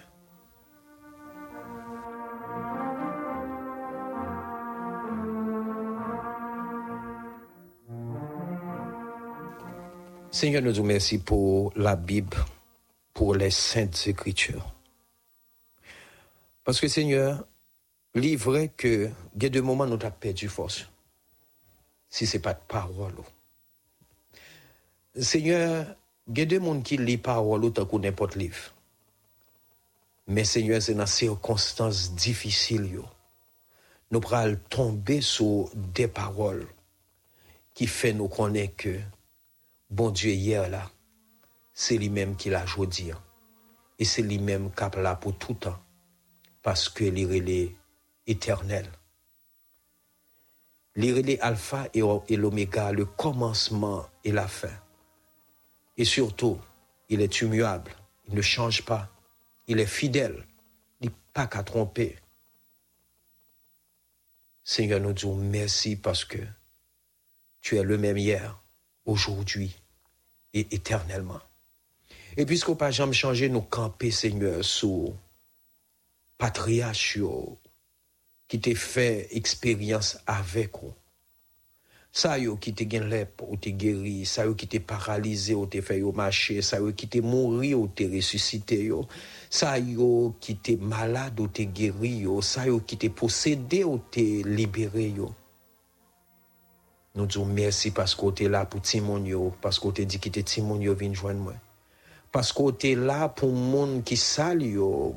Seigneur, 10.31 10.63
nous 10.63 10.73
vous 10.73 10.83
remercions 10.83 11.19
pour 11.19 11.73
la 11.77 11.95
Bible, 11.95 12.39
pour 13.13 13.35
les 13.35 13.51
saintes 13.51 14.07
écritures. 14.07 14.73
Parce 16.65 16.81
que 16.81 16.89
Seigneur, 16.89 17.45
il 18.15 18.27
est 18.27 18.37
vrai 18.37 18.69
que 18.69 19.11
il 19.35 19.43
y 19.43 19.47
a 19.47 19.49
des 19.49 19.61
moments 19.61 19.85
où 19.85 19.89
nous 19.89 19.95
avons 19.95 20.11
perdu 20.11 20.49
force. 20.49 20.89
Si 22.09 22.27
ce 22.27 22.37
n'est 22.37 22.43
pas 22.43 22.55
de 22.55 22.61
parole. 22.69 23.15
Seigneur, 25.19 25.87
il 26.29 26.39
y 26.39 26.43
a 26.43 26.45
des 26.45 26.61
gens 26.61 26.81
qui 26.83 26.97
lisent 26.97 27.21
parole 27.23 27.65
autant 27.65 27.87
que 27.87 27.97
n'importe 27.97 28.37
livre. 28.37 28.73
Mais 30.29 30.45
Seigneur, 30.45 30.81
c'est 30.81 30.95
dans 30.95 31.07
ces 31.07 31.27
circonstances 31.27 32.13
difficiles. 32.15 33.01
Nous 34.11 34.21
pourrons 34.21 34.57
tomber 34.69 35.21
sur 35.21 35.71
des 35.75 36.07
paroles 36.07 36.67
qui 37.75 37.87
fait 37.87 38.13
nous 38.13 38.29
connaître 38.29 38.77
que 38.77 39.01
bon 39.91 40.11
Dieu 40.11 40.33
hier 40.33 40.69
là, 40.69 40.91
c'est 41.73 41.97
lui-même 41.97 42.37
qui 42.37 42.51
l'a 42.51 42.63
aujourd'hui. 42.63 43.11
Et 43.99 44.05
c'est 44.05 44.23
lui-même 44.23 44.71
qui 44.71 45.01
là 45.01 45.17
pour 45.17 45.37
tout 45.37 45.55
temps. 45.55 45.79
Parce 46.63 46.89
que 46.89 47.05
est 47.05 47.75
éternel. 48.27 48.87
Est 50.95 51.41
alpha 51.41 51.89
et 51.95 52.37
l'oméga, 52.37 52.93
le 52.93 53.05
commencement 53.05 54.07
et 54.25 54.33
la 54.33 54.47
fin. 54.47 54.77
Et 55.97 56.05
surtout, 56.05 56.59
il 57.09 57.21
est 57.21 57.41
immuable. 57.41 57.93
Il 58.29 58.35
ne 58.35 58.43
change 58.43 58.85
pas. 58.85 59.11
Il 59.67 59.81
est 59.81 59.87
fidèle. 59.87 60.47
Il 61.01 61.09
n'est 61.09 61.15
pas 61.33 61.47
qu'à 61.47 61.63
tromper. 61.63 62.17
Seigneur, 64.65 65.01
nous 65.01 65.13
disons 65.13 65.35
merci 65.35 65.97
parce 65.97 66.25
que 66.25 66.39
tu 67.61 67.77
es 67.77 67.83
le 67.83 67.99
même 67.99 68.17
hier, 68.17 68.61
aujourd'hui 69.05 69.83
et 70.55 70.67
éternellement. 70.75 71.41
Et 72.37 72.47
puisqu'on 72.47 72.77
pas 72.77 72.91
jamais 72.91 73.13
changé, 73.13 73.49
nous 73.49 73.63
camper, 73.63 74.11
Seigneur, 74.11 74.65
sous 74.65 75.15
patriarche 76.39 77.19
qui 78.49 78.61
t'a 78.61 78.75
fait 78.75 79.29
expérience 79.31 80.19
avec 80.27 80.73
vous. 80.81 80.95
Ça 82.15 82.39
yo 82.39 82.57
qui 82.57 82.75
te 82.75 82.85
gen 82.85 83.09
ou 83.49 83.57
te 83.57 83.71
guéri, 83.71 84.27
ça 84.27 84.45
yo 84.45 84.55
qui 84.55 84.69
te 84.69 84.77
paralysé 84.77 85.55
ou 85.55 85.65
te 85.65 85.81
fait 85.81 86.01
yo 86.01 86.13
marcher, 86.13 86.61
ça 86.61 86.79
yo 86.79 86.93
qui 86.93 87.09
te 87.09 87.19
mouri 87.19 87.73
ou 87.73 87.89
te 87.89 88.05
ressuscité 88.05 88.85
yo, 88.85 89.09
ça 89.49 89.79
yo 89.79 90.35
qui 90.39 90.57
te 90.57 90.73
malade 90.73 91.41
ou 91.41 91.49
te 91.49 91.63
guéri 91.63 92.19
yo, 92.19 92.43
ça 92.43 92.67
yo 92.67 92.81
qui 92.81 92.99
te 92.99 93.07
possédé 93.07 93.85
ou 93.85 93.97
te 93.97 94.21
libéré 94.21 95.09
yo. 95.09 95.35
Nous 97.15 97.25
disons 97.25 97.47
merci 97.47 97.91
parce 97.91 98.15
que 98.15 98.31
tu 98.31 98.45
es 98.45 98.49
là 98.51 98.67
pour 98.67 98.83
Timon 98.83 99.25
yo, 99.25 99.55
parce 99.63 99.79
que 99.79 99.89
tu 99.89 100.05
dit 100.05 100.19
que 100.19 100.29
Timon 100.41 100.81
yo 100.83 100.95
vient 100.95 101.15
joindre 101.15 101.41
moi. 101.41 101.55
Parce 102.33 102.53
tu 102.79 102.91
es 102.91 102.95
là 102.95 103.29
pour 103.29 103.53
monde 103.53 104.03
qui 104.05 104.17
sale 104.17 104.65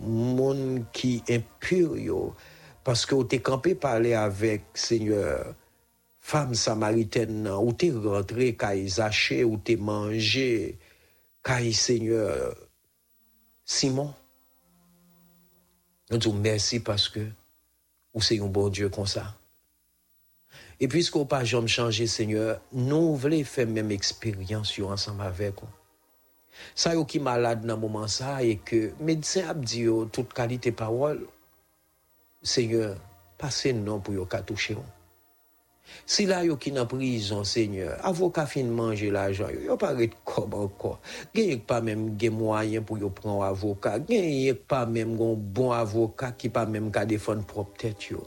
monde 0.01 0.83
qui 0.91 1.23
impur 1.29 2.35
parce 2.83 3.05
tu 3.05 3.35
es 3.35 3.39
campé 3.39 3.73
parler 3.73 4.13
avec 4.13 4.63
Seigneur 4.73 5.55
femme 6.19 6.55
samaritaine 6.55 7.47
ou 7.47 7.71
t'es 7.71 7.91
rentré 7.91 8.55
kay 8.55 8.87
Zaché, 8.87 9.43
ou 9.43 9.57
t'es 9.57 9.75
mangé 9.75 10.77
kay 11.43 11.71
Seigneur 11.71 12.55
Simon. 13.63 14.13
Nous 16.11 16.17
disons 16.17 16.33
merci 16.33 16.79
parce 16.81 17.07
que 17.07 17.21
ou 18.13 18.21
c'est 18.21 18.39
un 18.39 18.47
bon 18.47 18.69
Dieu 18.69 18.89
comme 18.89 19.07
ça. 19.07 19.35
Et 20.79 20.87
puisqu'on 20.87 21.25
pas 21.25 21.43
jamais 21.43 21.67
changé, 21.67 22.07
Seigneur, 22.07 22.59
nous 22.73 23.15
voulons 23.15 23.43
faire 23.43 23.67
même 23.67 23.91
expérience 23.91 24.77
ensemble 24.79 25.21
avec 25.21 25.53
vous. 25.61 25.84
Sa 26.75 26.95
yo 26.95 27.05
ki 27.07 27.21
malade 27.23 27.67
nan 27.67 27.79
mouman 27.79 28.09
sa 28.11 28.39
e 28.43 28.57
ke 28.59 28.91
medisen 28.99 29.47
ap 29.51 29.63
di 29.63 29.85
yo 29.87 30.05
tout 30.11 30.27
kalite 30.35 30.71
parol, 30.75 31.23
Seigneur, 32.45 32.99
pase 33.41 33.73
nan 33.73 34.03
pou 34.03 34.13
yo 34.13 34.27
katouche 34.29 34.75
yon. 34.75 34.85
Si 36.05 36.25
la 36.25 36.41
yo 36.45 36.57
ki 36.61 36.71
nan 36.73 36.87
prizon, 36.89 37.43
Seigneur, 37.45 37.97
avoka 38.05 38.45
fin 38.49 38.69
manje 38.73 39.09
la 39.13 39.27
jan 39.33 39.51
yo, 39.53 39.61
yo 39.69 39.77
paret 39.81 40.13
kob 40.25 40.53
anko. 40.57 40.95
Gen 41.33 41.51
yek 41.53 41.65
pa 41.69 41.79
menm 41.81 42.15
gen 42.21 42.37
mwayen 42.37 42.85
pou 42.85 42.97
yo 43.01 43.11
pran 43.13 43.41
avoka, 43.45 43.95
gen 44.01 44.25
yek 44.29 44.65
pa 44.69 44.83
menm 44.89 45.15
gon 45.17 45.37
bon 45.37 45.73
avoka 45.77 46.31
ki 46.37 46.49
pa 46.53 46.65
menm 46.69 46.91
ka 46.93 47.05
defon 47.09 47.45
prop 47.45 47.77
tet 47.81 48.09
yo. 48.11 48.23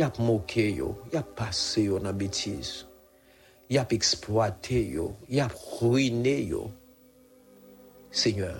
Yap 0.00 0.18
moke 0.24 0.64
yo, 0.72 0.94
yap 1.12 1.34
pase 1.36 1.84
yo 1.84 1.98
nan 2.00 2.16
betiz, 2.16 2.86
yap 3.72 3.92
eksploate 3.92 4.80
yo, 4.88 5.10
yap 5.28 5.52
ruine 5.52 6.38
yo, 6.48 6.70
Seigneur, 8.12 8.56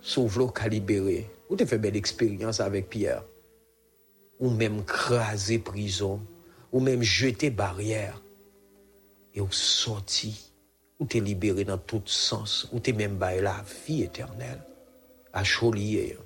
sauve-le 0.00 0.46
libérer. 0.68 1.28
Ou 1.48 1.56
te 1.56 1.64
fait 1.64 1.78
belle 1.78 1.96
expérience 1.96 2.60
avec 2.60 2.88
Pierre. 2.88 3.24
Ou 4.38 4.50
même 4.50 4.84
craser 4.84 5.58
prison 5.58 6.20
ou 6.72 6.80
même 6.80 7.02
jeter 7.02 7.50
barrière 7.50 8.20
et 9.34 9.40
ou 9.40 9.52
sorti 9.52 10.52
ou 10.98 11.04
t'es 11.04 11.20
libéré 11.20 11.64
dans 11.64 11.78
tout 11.78 12.02
sens 12.06 12.68
ou 12.72 12.80
t'es 12.80 12.92
même 12.92 13.16
baillé 13.16 13.42
la 13.42 13.62
vie 13.86 14.02
éternelle 14.02 14.62
à 15.32 15.44
cholier 15.44 16.16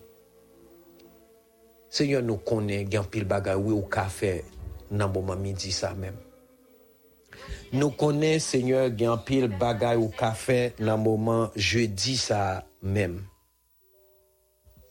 Seigneur 1.90 2.22
nous 2.22 2.36
connaît 2.36 2.86
gen 2.90 3.04
pile 3.04 3.24
bagay 3.24 3.54
oui 3.54 3.72
ou 3.72 3.82
café 3.82 4.44
dans 4.90 5.08
moment 5.08 5.36
midi 5.36 5.72
ça 5.72 5.94
même 5.94 6.16
nous 7.76 7.90
connaît 7.90 8.38
Seigneur 8.38 8.90
gen 8.96 9.16
pile 9.24 9.48
bagay 9.48 9.96
ou 9.96 10.08
café 10.08 10.72
dans 10.78 10.98
moment 10.98 11.50
jeudi 11.54 12.16
ça 12.16 12.64
même 12.82 13.22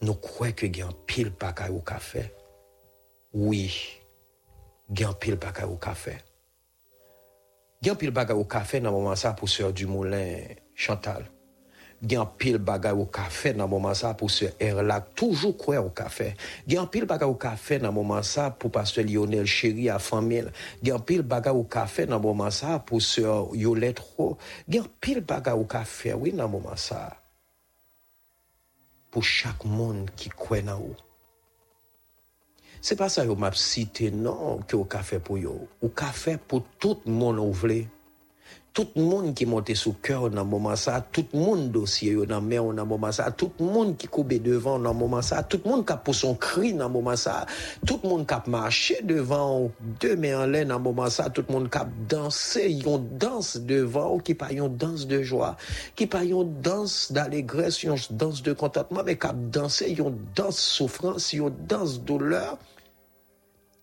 nous 0.01 0.15
croyons 0.15 0.53
que 0.53 0.71
gen 0.71 0.89
pile 1.05 1.31
bagay 1.39 1.69
ou 1.69 1.79
café 1.79 2.31
oui 3.33 4.01
gen 4.93 5.13
pile 5.19 5.35
bagay 5.35 5.65
ou 5.65 5.77
ka 5.81 5.95
fe. 5.95 6.15
Gen 7.83 7.97
pil 7.99 8.11
bagay 8.13 8.37
ou 8.37 8.47
ka 8.49 8.63
fe 8.65 8.81
nan 8.81 8.93
mouman 8.93 9.17
sa 9.19 9.33
pou 9.37 9.49
sèr 9.49 9.73
du 9.73 9.87
moulin 9.87 10.45
Chantal. 10.75 11.25
Gen 12.05 12.27
pil 12.37 12.59
bagay 12.61 12.93
ou 12.93 13.09
ka 13.09 13.25
fe 13.33 13.55
nan 13.57 13.69
mouman 13.71 13.95
sa 13.97 14.13
pou 14.17 14.29
sèr 14.29 14.53
Erlak. 14.61 15.07
Toujou 15.17 15.55
kwe 15.57 15.79
ou 15.81 15.89
ka 15.95 16.05
fe. 16.13 16.33
Gen 16.69 16.85
pil 16.93 17.07
bagay 17.09 17.25
ou 17.25 17.39
ka 17.41 17.55
fe 17.57 17.79
nan 17.81 17.95
mouman 17.95 18.21
sa 18.25 18.51
pou 18.53 18.69
pastor 18.73 19.07
Lionel 19.07 19.49
Chéri 19.49 19.89
a 19.89 19.97
famil. 19.97 20.51
Gen 20.85 21.01
pil 21.01 21.25
bagay 21.25 21.55
ou 21.55 21.65
ka 21.65 21.87
fe 21.89 22.05
nan 22.09 22.21
mouman 22.21 22.53
sa 22.53 22.77
pou 22.77 23.01
sèr 23.01 23.49
Yolette 23.57 24.03
Ro. 24.05 24.35
Gen 24.69 24.85
pil 25.01 25.23
bagay 25.25 25.57
ou 25.57 25.65
ka 25.69 25.81
fe 25.89 26.13
oui 26.13 26.35
nan 26.35 26.51
mouman 26.53 26.77
sa 26.77 27.07
pou 29.09 29.23
chak 29.23 29.63
moun 29.63 30.03
ki 30.19 30.29
kwe 30.35 30.61
nan 30.67 30.81
ou. 30.83 30.93
Se 32.85 32.93
pa 32.99 33.07
sa 33.09 33.23
yo 33.25 33.33
map 33.39 33.55
site 33.57 34.11
nan 34.13 34.61
ki 34.67 34.77
ou 34.77 34.85
ka 34.85 35.01
fe 35.01 35.17
yo. 35.41 35.57
Ou 35.81 35.89
ka 35.89 36.11
fe 36.13 36.37
pou 36.37 36.61
tout 36.77 37.01
moun 37.09 37.39
ou. 37.39 37.55
Tout 38.75 38.91
moun 38.99 39.29
ki 39.31 39.45
monte 39.47 39.71
sou 39.79 39.95
kèr 40.03 40.25
nan 40.35 40.49
mouman 40.51 40.75
sa, 40.75 40.97
tout 41.15 41.31
moun 41.31 41.69
dosye 41.71 42.09
yo 42.17 42.25
nan 42.27 42.43
mè 42.43 42.57
nan 42.59 42.83
mouman 42.89 43.13
sa, 43.15 43.29
tout 43.31 43.61
moun 43.63 43.93
ki 43.95 44.09
koube 44.11 44.35
devan 44.43 44.83
nan 44.83 44.97
mouman 44.99 45.23
sa, 45.23 45.39
tout 45.47 45.63
moun 45.63 45.85
kap 45.87 46.03
pou 46.03 46.11
son 46.11 46.35
kri 46.35 46.73
nan 46.75 46.91
mouman 46.91 47.15
sa, 47.15 47.45
tout 47.87 48.03
moun 48.03 48.25
kap 48.27 48.49
mache 48.51 48.99
devan 49.07 49.45
ou, 49.61 49.71
de 50.03 50.11
mè 50.19 50.33
an 50.35 50.51
lè 50.51 50.65
nan 50.67 50.83
mouman 50.83 51.07
sa, 51.07 51.29
tout 51.31 51.47
moun 51.47 51.69
kap 51.71 51.87
danse, 52.11 52.67
yon 52.67 53.07
danse 53.15 53.63
devan 53.63 54.11
ou 54.17 54.19
ki 54.19 54.35
pa 54.35 54.51
yon 54.51 54.75
danse 54.75 55.07
de 55.07 55.21
jwa, 55.23 55.53
ki 55.95 56.11
pa 56.11 56.25
yon 56.27 56.51
danse 56.59 57.15
d'alegres, 57.15 57.79
yon 57.87 57.95
danse 58.11 58.43
de 58.43 58.59
kontatman, 58.59 59.07
me 59.07 59.15
kap 59.15 59.39
danse, 59.55 59.87
yon 59.87 60.19
danse 60.35 60.59
soufrans, 60.59 61.31
yon 61.39 61.63
danse 61.71 62.03
douleur, 62.03 62.59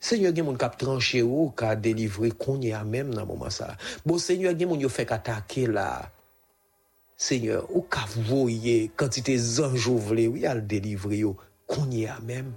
Senyor 0.03 0.35
gen 0.35 0.49
moun 0.49 0.59
kap 0.59 0.75
tranche 0.81 1.21
ou 1.23 1.53
ka 1.55 1.77
delivre 1.79 2.33
konye 2.35 2.73
a 2.75 2.83
mem 2.83 3.13
nan 3.15 3.29
mouman 3.29 3.53
sa. 3.55 3.77
Bon, 4.03 4.19
senyor 4.19 4.57
gen 4.59 4.73
moun 4.73 4.83
yo 4.83 4.91
fek 4.91 5.15
atake 5.15 5.69
la. 5.71 6.11
Senyor, 7.23 7.69
ou 7.71 7.85
ka 7.87 8.03
voye 8.27 8.91
kantite 8.99 9.37
zanjou 9.39 10.03
vle 10.03 10.27
ou 10.33 10.41
yal 10.43 10.65
delivre 10.67 11.21
yo 11.21 11.37
konye 11.71 12.09
a 12.11 12.19
mem. 12.27 12.51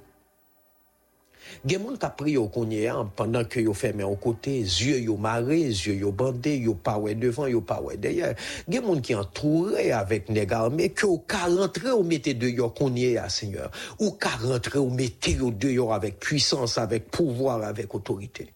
Gen 1.66 1.82
moun 1.84 1.98
ka 2.02 2.10
pri 2.14 2.36
yo 2.36 2.46
konye 2.54 2.84
an 2.92 3.10
pandan 3.18 3.48
ke 3.50 3.64
yo 3.66 3.74
fèmè 3.76 4.06
an 4.06 4.18
kote, 4.22 4.54
zye 4.70 5.00
yo 5.06 5.18
mare, 5.22 5.58
zye 5.74 5.96
yo 6.00 6.12
bande, 6.16 6.54
yo 6.62 6.76
pawe 6.76 7.16
devan, 7.18 7.50
yo 7.54 7.62
pawe 7.66 7.96
deye. 8.02 8.34
Gen 8.70 8.86
moun 8.86 9.02
ki 9.06 9.18
an 9.18 9.30
toure 9.36 9.88
avèk 9.98 10.30
negarme, 10.34 10.92
ke 10.94 11.08
yo 11.08 11.18
ka 11.28 11.46
rentre 11.50 11.94
ou 11.96 12.06
mette 12.08 12.36
deyo 12.38 12.70
konye 12.76 13.16
a, 13.22 13.30
seigneur. 13.30 13.72
Ou 14.00 14.14
ka 14.20 14.36
rentre 14.44 14.82
ou 14.82 14.94
mette 14.94 15.36
yo 15.38 15.52
deyo 15.52 15.90
avèk 15.96 16.20
puissance, 16.22 16.78
avèk 16.82 17.10
pouvoir, 17.12 17.66
avèk 17.66 17.98
otorite. 17.98 18.50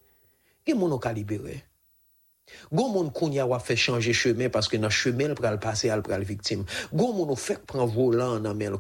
Gen 0.68 0.78
moun 0.78 0.94
ou 0.94 1.02
ka 1.02 1.14
libere. 1.16 1.64
Gon 2.74 2.90
moun 2.94 3.12
konye 3.14 3.44
wap 3.46 3.62
fè 3.66 3.76
chanje 3.78 4.14
cheme 4.18 4.50
paske 4.54 4.80
nan 4.82 4.94
cheme 4.94 5.28
l 5.30 5.36
pral 5.38 5.60
pase 5.62 5.90
al 5.94 6.02
pral 6.06 6.26
viktim. 6.26 6.66
Gon 6.94 7.14
moun 7.18 7.30
ou 7.30 7.38
fèk 7.38 7.66
pran 7.70 7.90
volan 7.90 8.42
nan 8.46 8.58
men. 8.58 8.78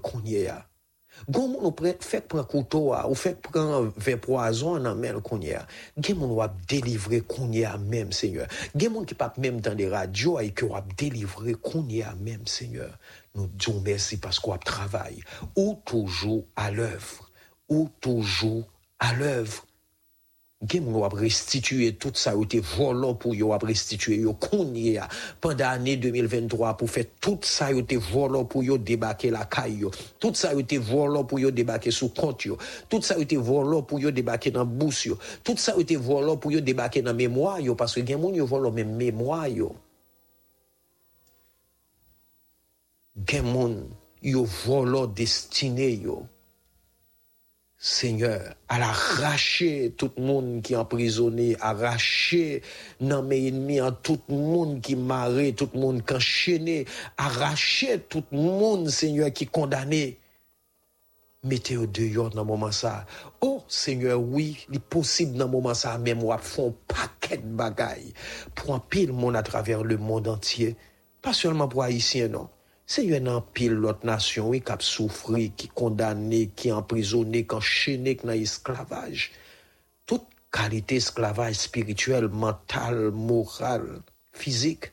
Gon 1.27 1.51
moun 1.51 1.67
ou 1.67 1.95
fèk 2.05 2.27
pran 2.31 2.45
koutou 2.47 2.93
a, 2.95 3.03
ou 3.09 3.17
fèk 3.17 3.41
pran 3.49 3.89
ve 3.97 4.15
poazon 4.21 4.83
nan 4.85 4.99
men 5.01 5.19
konye 5.25 5.57
a. 5.59 5.63
Gen 5.97 6.19
moun 6.21 6.35
wap 6.39 6.57
delivre 6.69 7.21
konye 7.29 7.65
a 7.67 7.75
mem, 7.81 8.13
seigneur. 8.15 8.49
Gen 8.75 8.93
moun 8.95 9.07
ki 9.09 9.17
pap 9.19 9.37
mem 9.41 9.59
dan 9.63 9.77
de 9.79 9.89
radyo 9.91 10.37
a, 10.39 10.45
e 10.47 10.53
ki 10.55 10.69
wap 10.71 10.91
delivre 10.99 11.55
konye 11.63 12.03
a 12.07 12.15
mem, 12.17 12.45
seigneur. 12.49 12.93
Nou 13.37 13.51
diyon 13.55 13.83
mersi 13.85 14.19
pask 14.21 14.47
wap 14.49 14.65
travay. 14.67 15.21
Ou 15.55 15.77
toujou 15.85 16.45
a 16.55 16.69
l'œuvre. 16.71 17.29
Ou 17.69 17.89
toujou 18.01 18.63
a 18.99 19.13
l'œuvre. 19.13 19.68
Gen 20.59 20.83
moun 20.83 20.97
wap 20.99 21.13
restituye 21.15 21.93
tout 21.95 22.17
sa 22.19 22.33
ou 22.35 22.43
te 22.43 22.59
volon 22.59 23.13
pou 23.15 23.31
yo 23.31 23.53
wap 23.53 23.63
restituye 23.63 24.17
yo 24.25 24.33
konye 24.43 24.97
ya. 24.97 25.05
Panda 25.39 25.69
ane 25.71 25.93
2023 26.03 26.73
pou 26.75 26.91
fe 26.91 27.05
tout 27.23 27.47
sa 27.47 27.69
ou 27.71 27.85
te 27.87 27.95
volon 28.09 28.43
pou 28.43 28.59
yo 28.67 28.75
debake 28.75 29.31
la 29.31 29.45
kay 29.47 29.77
yo. 29.85 29.91
Tout 30.19 30.35
sa 30.35 30.51
ou 30.51 30.65
te 30.67 30.75
volon 30.83 31.23
pou 31.23 31.39
yo 31.39 31.53
debake 31.55 31.93
sou 31.95 32.11
kont 32.11 32.43
yo. 32.49 32.57
Tout 32.91 33.07
sa 33.07 33.15
ou 33.15 33.23
te 33.23 33.39
volon 33.39 33.85
pou 33.87 34.03
yo 34.03 34.11
debake 34.11 34.51
nan 34.51 34.67
bous 34.67 35.05
yo. 35.07 35.15
Tout 35.47 35.63
sa 35.63 35.77
ou 35.79 35.87
te 35.87 35.95
volon 35.95 36.35
pou 36.35 36.51
yo 36.51 36.59
debake 36.59 37.05
nan 37.07 37.15
memwa 37.15 37.61
yo. 37.63 37.77
Paske 37.79 38.03
gen 38.03 38.19
moun 38.19 38.35
yo 38.35 38.49
volon 38.49 38.75
men 38.75 38.91
memwa 38.99 39.45
yo. 39.47 39.71
Gen 43.31 43.47
moun 43.47 43.79
yo 44.27 44.43
volon 44.65 45.15
destine 45.15 45.87
yo. 46.03 46.19
Seigneur, 47.81 48.55
al 48.67 48.83
arrache 48.83 49.93
tout 49.95 50.11
moun 50.19 50.57
ki 50.59 50.75
emprisonne, 50.75 51.53
arrache 51.63 52.59
nan 52.99 53.23
me 53.29 53.37
enmi 53.47 53.77
an 53.79 53.95
tout 54.03 54.25
moun 54.27 54.81
ki 54.83 54.97
mare, 54.99 55.45
tout 55.55 55.77
moun 55.79 56.01
ki 56.03 56.17
enchene, 56.17 56.75
arrache 57.15 58.01
tout 58.11 58.27
moun, 58.35 58.89
Seigneur, 58.91 59.31
ki 59.31 59.47
kondane. 59.47 60.01
Mete 61.47 61.79
yo 61.79 61.87
deyon 61.87 62.35
nan 62.35 62.49
mouman 62.51 62.75
sa. 62.75 63.05
Oh, 63.39 63.63
Seigneur, 63.71 64.19
oui, 64.19 64.57
li 64.67 64.83
posib 64.83 65.39
nan 65.39 65.47
mouman 65.47 65.79
sa, 65.79 65.95
mem 66.03 66.19
wap 66.27 66.43
fon 66.43 66.75
paket 66.91 67.47
bagay 67.55 68.09
pou 68.59 68.75
anpil 68.75 69.15
moun 69.15 69.39
a 69.39 69.45
traver 69.47 69.87
le 69.87 69.95
moun 69.95 70.27
entye. 70.27 70.75
Pas 71.23 71.31
seulement 71.31 71.71
pou 71.71 71.79
Haitien, 71.79 72.27
non. 72.27 72.51
Se 72.89 73.03
yon 73.05 73.27
nan 73.27 73.43
pil 73.53 73.75
lot 73.83 74.01
nasyon, 74.07 74.47
wè 74.49 74.63
kap 74.65 74.81
soufri, 74.81 75.51
ki 75.53 75.67
kondane, 75.77 76.47
ki 76.57 76.71
emprisonne, 76.73 77.43
ki 77.45 77.59
enchene, 77.59 78.15
ki 78.17 78.25
nan 78.25 78.41
esklavaj. 78.41 79.27
Tout 80.09 80.25
kalite 80.49 80.97
esklavaj 80.97 81.53
spirituel, 81.59 82.31
mental, 82.33 83.11
moral, 83.13 83.85
fizik, 84.33 84.89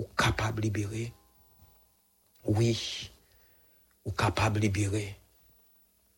ou 0.00 0.10
kapab 0.18 0.58
libere. 0.66 1.12
Oui, 2.42 2.74
ou 4.02 4.10
kapab 4.10 4.58
libere. 4.58 5.06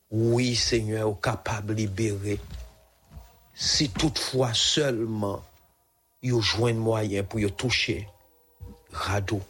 Oui, 0.08 0.54
Seigneur, 0.56 1.10
ou 1.10 1.20
kapab 1.20 1.76
libere. 1.76 2.40
Si 3.52 3.92
toutfwa 3.92 4.54
selman, 4.56 5.44
yo 6.24 6.40
jwen 6.40 6.80
mwayen 6.80 7.28
pou 7.28 7.44
yo 7.44 7.52
touche, 7.52 8.06
rado. 9.04 9.44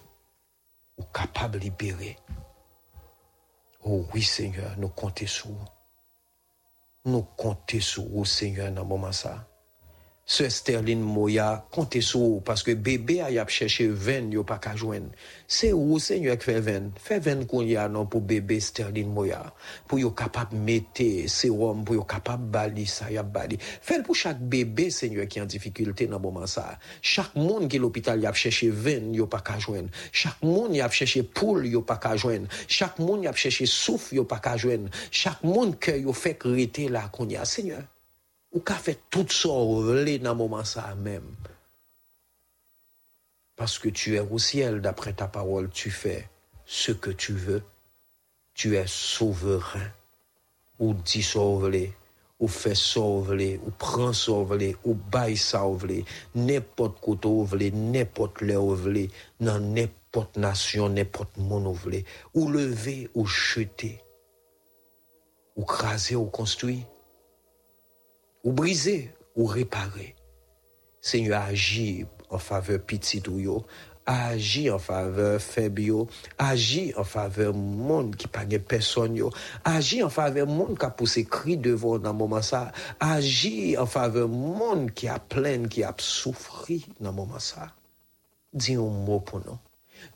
Capable 1.27 1.55
de 1.55 1.59
libérer. 1.65 2.17
Oh 3.83 4.05
oui, 4.13 4.23
Seigneur, 4.23 4.77
nous 4.79 4.89
comptons 4.89 5.27
sur 5.27 5.49
vous. 5.49 5.65
Nous 7.07 7.23
comptons 7.23 7.81
sur 7.81 8.05
vous, 8.05 8.25
Seigneur, 8.25 8.71
dans 8.73 8.83
ce 8.83 8.89
moment 8.89 9.13
ça. 9.13 9.47
Sœur 10.27 10.51
Sterling 10.51 11.01
Moya, 11.01 11.67
comptez 11.71 12.01
sur 12.01 12.21
vous, 12.21 12.41
parce 12.41 12.63
que 12.63 12.73
bébé 12.73 13.21
a 13.21 13.31
y 13.31 13.39
a 13.39 13.47
cherché 13.47 13.89
20, 13.89 14.33
yo 14.33 14.43
pas 14.43 14.57
qu'à 14.57 14.75
joindre. 14.75 15.11
C'est 15.47 15.75
où, 15.75 15.99
Seigneur, 15.99 16.39
qui 16.39 16.47
fait 16.47 16.61
20? 16.61 16.99
Fait 16.99 17.19
20 17.19 17.47
qu'on 17.47 17.61
y 17.61 17.77
a, 17.77 17.91
non, 17.91 18.07
pour 18.07 18.23
bébé 18.23 18.59
Sterling 18.59 19.13
Moya. 19.13 19.53
Pour 19.87 19.99
yo 19.99 20.11
capable 20.13 20.57
mettre 20.57 21.29
sérum, 21.29 21.85
pour 21.85 21.97
yo 21.97 22.05
capable 22.05 22.45
bali, 22.45 22.87
ça 22.87 23.11
y 23.11 23.19
a 23.19 23.23
bali. 23.23 23.59
Fait 23.61 24.03
pour 24.03 24.15
chaque 24.15 24.41
bébé, 24.41 24.89
Seigneur, 24.89 25.29
qui 25.29 25.41
est 25.41 25.43
en 25.43 25.47
difficulté 25.47 26.07
dans 26.07 26.17
ce 26.17 26.23
moment 26.23 26.47
ça. 26.47 26.79
Chaque 27.03 27.37
monde 27.37 27.69
qui 27.69 27.77
est 27.77 27.79
l'hôpital 27.79 28.19
y 28.19 28.27
a 28.27 28.33
cherché 28.33 28.71
20, 28.71 29.13
yo 29.13 29.27
pas 29.27 29.41
qu'à 29.41 29.59
joindre. 29.59 29.91
Chaque 30.11 30.43
monde 30.43 30.75
y 30.75 30.81
a 30.81 30.89
cherché 30.89 31.23
poule, 31.23 31.67
yo 31.67 31.83
pas 31.83 31.99
qu'à 31.99 32.17
joindre. 32.17 32.49
Chaque 32.67 32.99
monde 32.99 33.25
y 33.25 33.27
a 33.27 33.33
cherché 33.35 33.67
souffle, 33.67 34.15
yo 34.15 34.25
pas 34.25 34.39
qu'à 34.39 34.57
joindre. 34.57 34.89
Chaque 35.11 35.45
monde 35.45 35.79
que 35.79 35.91
yo 35.91 36.15
fait 36.15 36.37
créer 36.39 36.89
là 36.89 37.11
qu'on 37.13 37.29
y 37.29 37.37
a, 37.37 37.45
Seigneur. 37.45 37.83
Ou 38.55 38.61
ka 38.61 38.75
fait 38.75 39.01
tout 39.11 39.27
ça 39.29 39.49
vle 39.49 40.21
dans 40.21 40.37
moment 40.37 40.65
ça 40.65 40.95
même. 40.95 41.35
Parce 43.57 43.81
que 43.81 43.89
tu 43.89 44.15
es 44.15 44.21
au 44.21 44.39
ciel, 44.39 44.81
d'après 44.81 45.13
ta 45.13 45.27
parole, 45.27 45.71
tu 45.71 45.91
fais 45.91 46.29
ce 46.65 46.93
que 46.93 47.11
tu 47.11 47.33
veux. 47.33 47.63
Tu 48.55 48.77
es 48.77 48.87
souverain. 48.87 49.91
Ou 50.79 50.95
dis 50.95 51.23
ça 51.23 51.41
ou 51.41 52.49
fais 52.49 52.75
ça 52.75 53.01
ou 53.01 53.25
prends 53.77 54.13
ça 54.13 54.33
ou 54.33 54.95
baille 54.95 55.37
ça 55.37 55.65
N'importe 56.37 57.01
côté 57.01 57.29
ou 57.29 57.49
n'importe 57.73 58.41
là 58.41 58.61
ou 58.61 58.77
dans 59.41 59.59
n'importe 59.59 60.37
nation, 60.37 60.89
n'importe 60.89 61.37
monde 61.39 61.67
ou 61.67 61.79
Ou 62.35 62.49
lever 62.49 63.09
ou 63.15 63.27
jeter. 63.27 64.01
Ou 65.57 65.65
craser 65.65 66.17
ou 66.17 66.27
construire 66.27 66.85
ou 68.45 68.53
brisé 68.53 69.11
ou 69.35 69.47
réparé. 69.47 70.15
Seigneur 71.01 71.43
agit 71.43 72.07
en 72.31 72.39
faveur 72.39 72.81
petit 72.81 73.23
ou 73.29 73.39
yo, 73.39 73.67
agit 74.07 74.71
en 74.71 74.79
faveur 74.79 75.41
faible 75.41 75.83
yo, 75.83 76.09
agit 76.39 76.95
en 76.97 77.05
faveur 77.05 77.53
monde 77.55 78.17
qui 78.17 78.27
pas 78.29 78.47
personne 78.69 79.17
yo, 79.17 79.31
agit 79.65 80.03
en 80.03 80.11
faveur 80.11 80.47
monde 80.47 80.79
qui 80.79 80.85
a 80.85 80.91
poussé 80.91 81.25
cri 81.25 81.57
devant 81.57 81.99
dans 81.99 82.15
moment 82.15 82.43
ça, 82.43 82.73
agit 83.01 83.77
en 83.77 83.87
faveur 83.87 84.29
monde 84.29 84.93
qui 84.93 85.09
a 85.09 85.19
plein 85.19 85.67
qui 85.67 85.83
a 85.83 85.95
souffri 85.99 86.87
dans 87.01 87.13
moment 87.13 87.39
ça. 87.39 87.75
Dis 88.53 88.75
un 88.75 88.83
mot 88.83 89.21
pour 89.21 89.41
nous. 89.41 89.59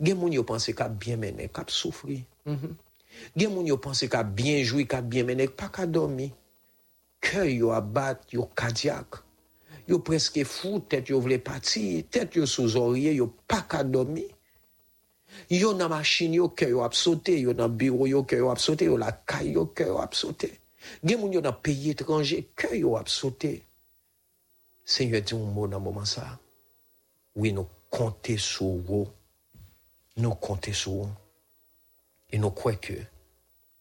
Gen 0.01 0.19
moun 0.19 0.33
yo 0.33 0.45
pense 0.45 0.71
ka 0.77 0.89
bien 0.89 1.17
mené, 1.17 1.49
ka 1.49 1.65
soufri. 1.67 2.25
Mm 2.47 2.55
-hmm. 2.55 2.75
Gen 3.37 3.55
moun 3.55 3.67
yo 3.67 3.77
pense 3.79 4.09
ka 4.09 4.23
bien 4.23 4.63
joui, 4.63 4.87
ka 4.87 5.01
bien 5.03 5.25
mené, 5.25 5.49
pas 5.49 5.69
ka 5.69 5.87
dormi. 5.87 6.33
Kè 7.29 7.45
yo 7.53 7.75
abat 7.77 8.33
yo 8.33 8.49
kadiak, 8.57 9.21
Yo 9.89 10.03
preske 10.05 10.45
fou, 10.45 10.83
tèt 10.85 11.09
yo 11.09 11.19
vle 11.25 11.39
pati, 11.41 12.03
tèt 12.13 12.37
yo 12.37 12.45
sou 12.49 12.69
zorye, 12.69 13.15
yo 13.17 13.31
pa 13.49 13.63
ka 13.65 13.81
domi. 13.87 14.27
Yo 15.53 15.73
nan 15.77 15.89
machin 15.93 16.35
yo 16.37 16.51
kè 16.53 16.69
yo 16.75 16.83
ap 16.85 16.97
sote, 16.97 17.33
yo 17.41 17.55
nan 17.57 17.73
biro 17.81 18.05
yo 18.09 18.21
kè 18.29 18.37
yo 18.43 18.51
ap 18.53 18.61
sote, 18.61 18.85
yo 18.85 18.99
la 19.01 19.15
kay 19.29 19.55
yo 19.57 19.65
kè 19.73 19.89
yo 19.89 19.97
ap 20.03 20.17
sote. 20.17 20.51
Gen 21.01 21.23
moun 21.23 21.33
yo 21.33 21.41
nan 21.45 21.57
peyi 21.65 21.95
etranje, 21.95 22.43
kè 22.53 22.75
yo 22.83 22.99
ap 23.01 23.09
sote. 23.09 23.55
Seigneur 24.85 25.25
di 25.25 25.41
moun 25.41 25.57
moun 25.57 25.73
nan 25.73 25.85
mouman 25.85 26.09
sa. 26.09 26.27
Oui, 27.37 27.55
nou 27.57 27.69
konte 27.89 28.37
sou 28.41 28.83
wou. 28.85 29.09
Nou 30.21 30.37
konte 30.37 30.77
sou 30.77 31.01
wou. 31.01 31.11
E 32.29 32.37
nou 32.37 32.53
kwe 32.53 32.77
ke 32.77 33.01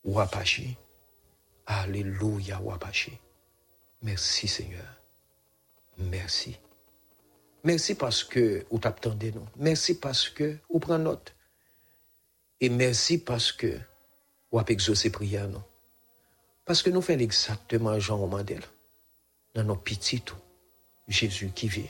wapashi. 0.08 0.70
Alléluia 1.68 2.62
wapashi. 2.64 3.18
Merci 4.02 4.48
Seigneur. 4.48 4.86
Merci. 5.98 6.58
Merci 7.64 7.96
parce 7.96 8.24
que 8.24 8.66
ou 8.70 8.80
t'attendez 8.80 9.32
nous. 9.32 9.46
Merci 9.58 10.00
parce 10.00 10.30
que 10.30 10.58
ou 10.70 10.80
prend 10.80 11.00
note. 11.00 11.36
Et 12.62 12.70
merci 12.70 13.18
parce 13.18 13.52
que 13.52 13.78
ou 14.52 14.60
ap 14.60 14.70
exaucé 14.70 15.10
prière 15.10 15.48
nous. 15.48 15.64
Parce 16.66 16.82
que 16.82 16.90
nous 16.90 17.02
faisons 17.02 17.20
exactement 17.20 18.00
Jean 18.00 18.26
Mandel. 18.28 18.62
Dans 19.54 19.64
nos 19.64 19.76
petits 19.76 20.22
tout. 20.22 20.38
Jésus 21.08 21.52
qui 21.54 21.68
vit. 21.68 21.90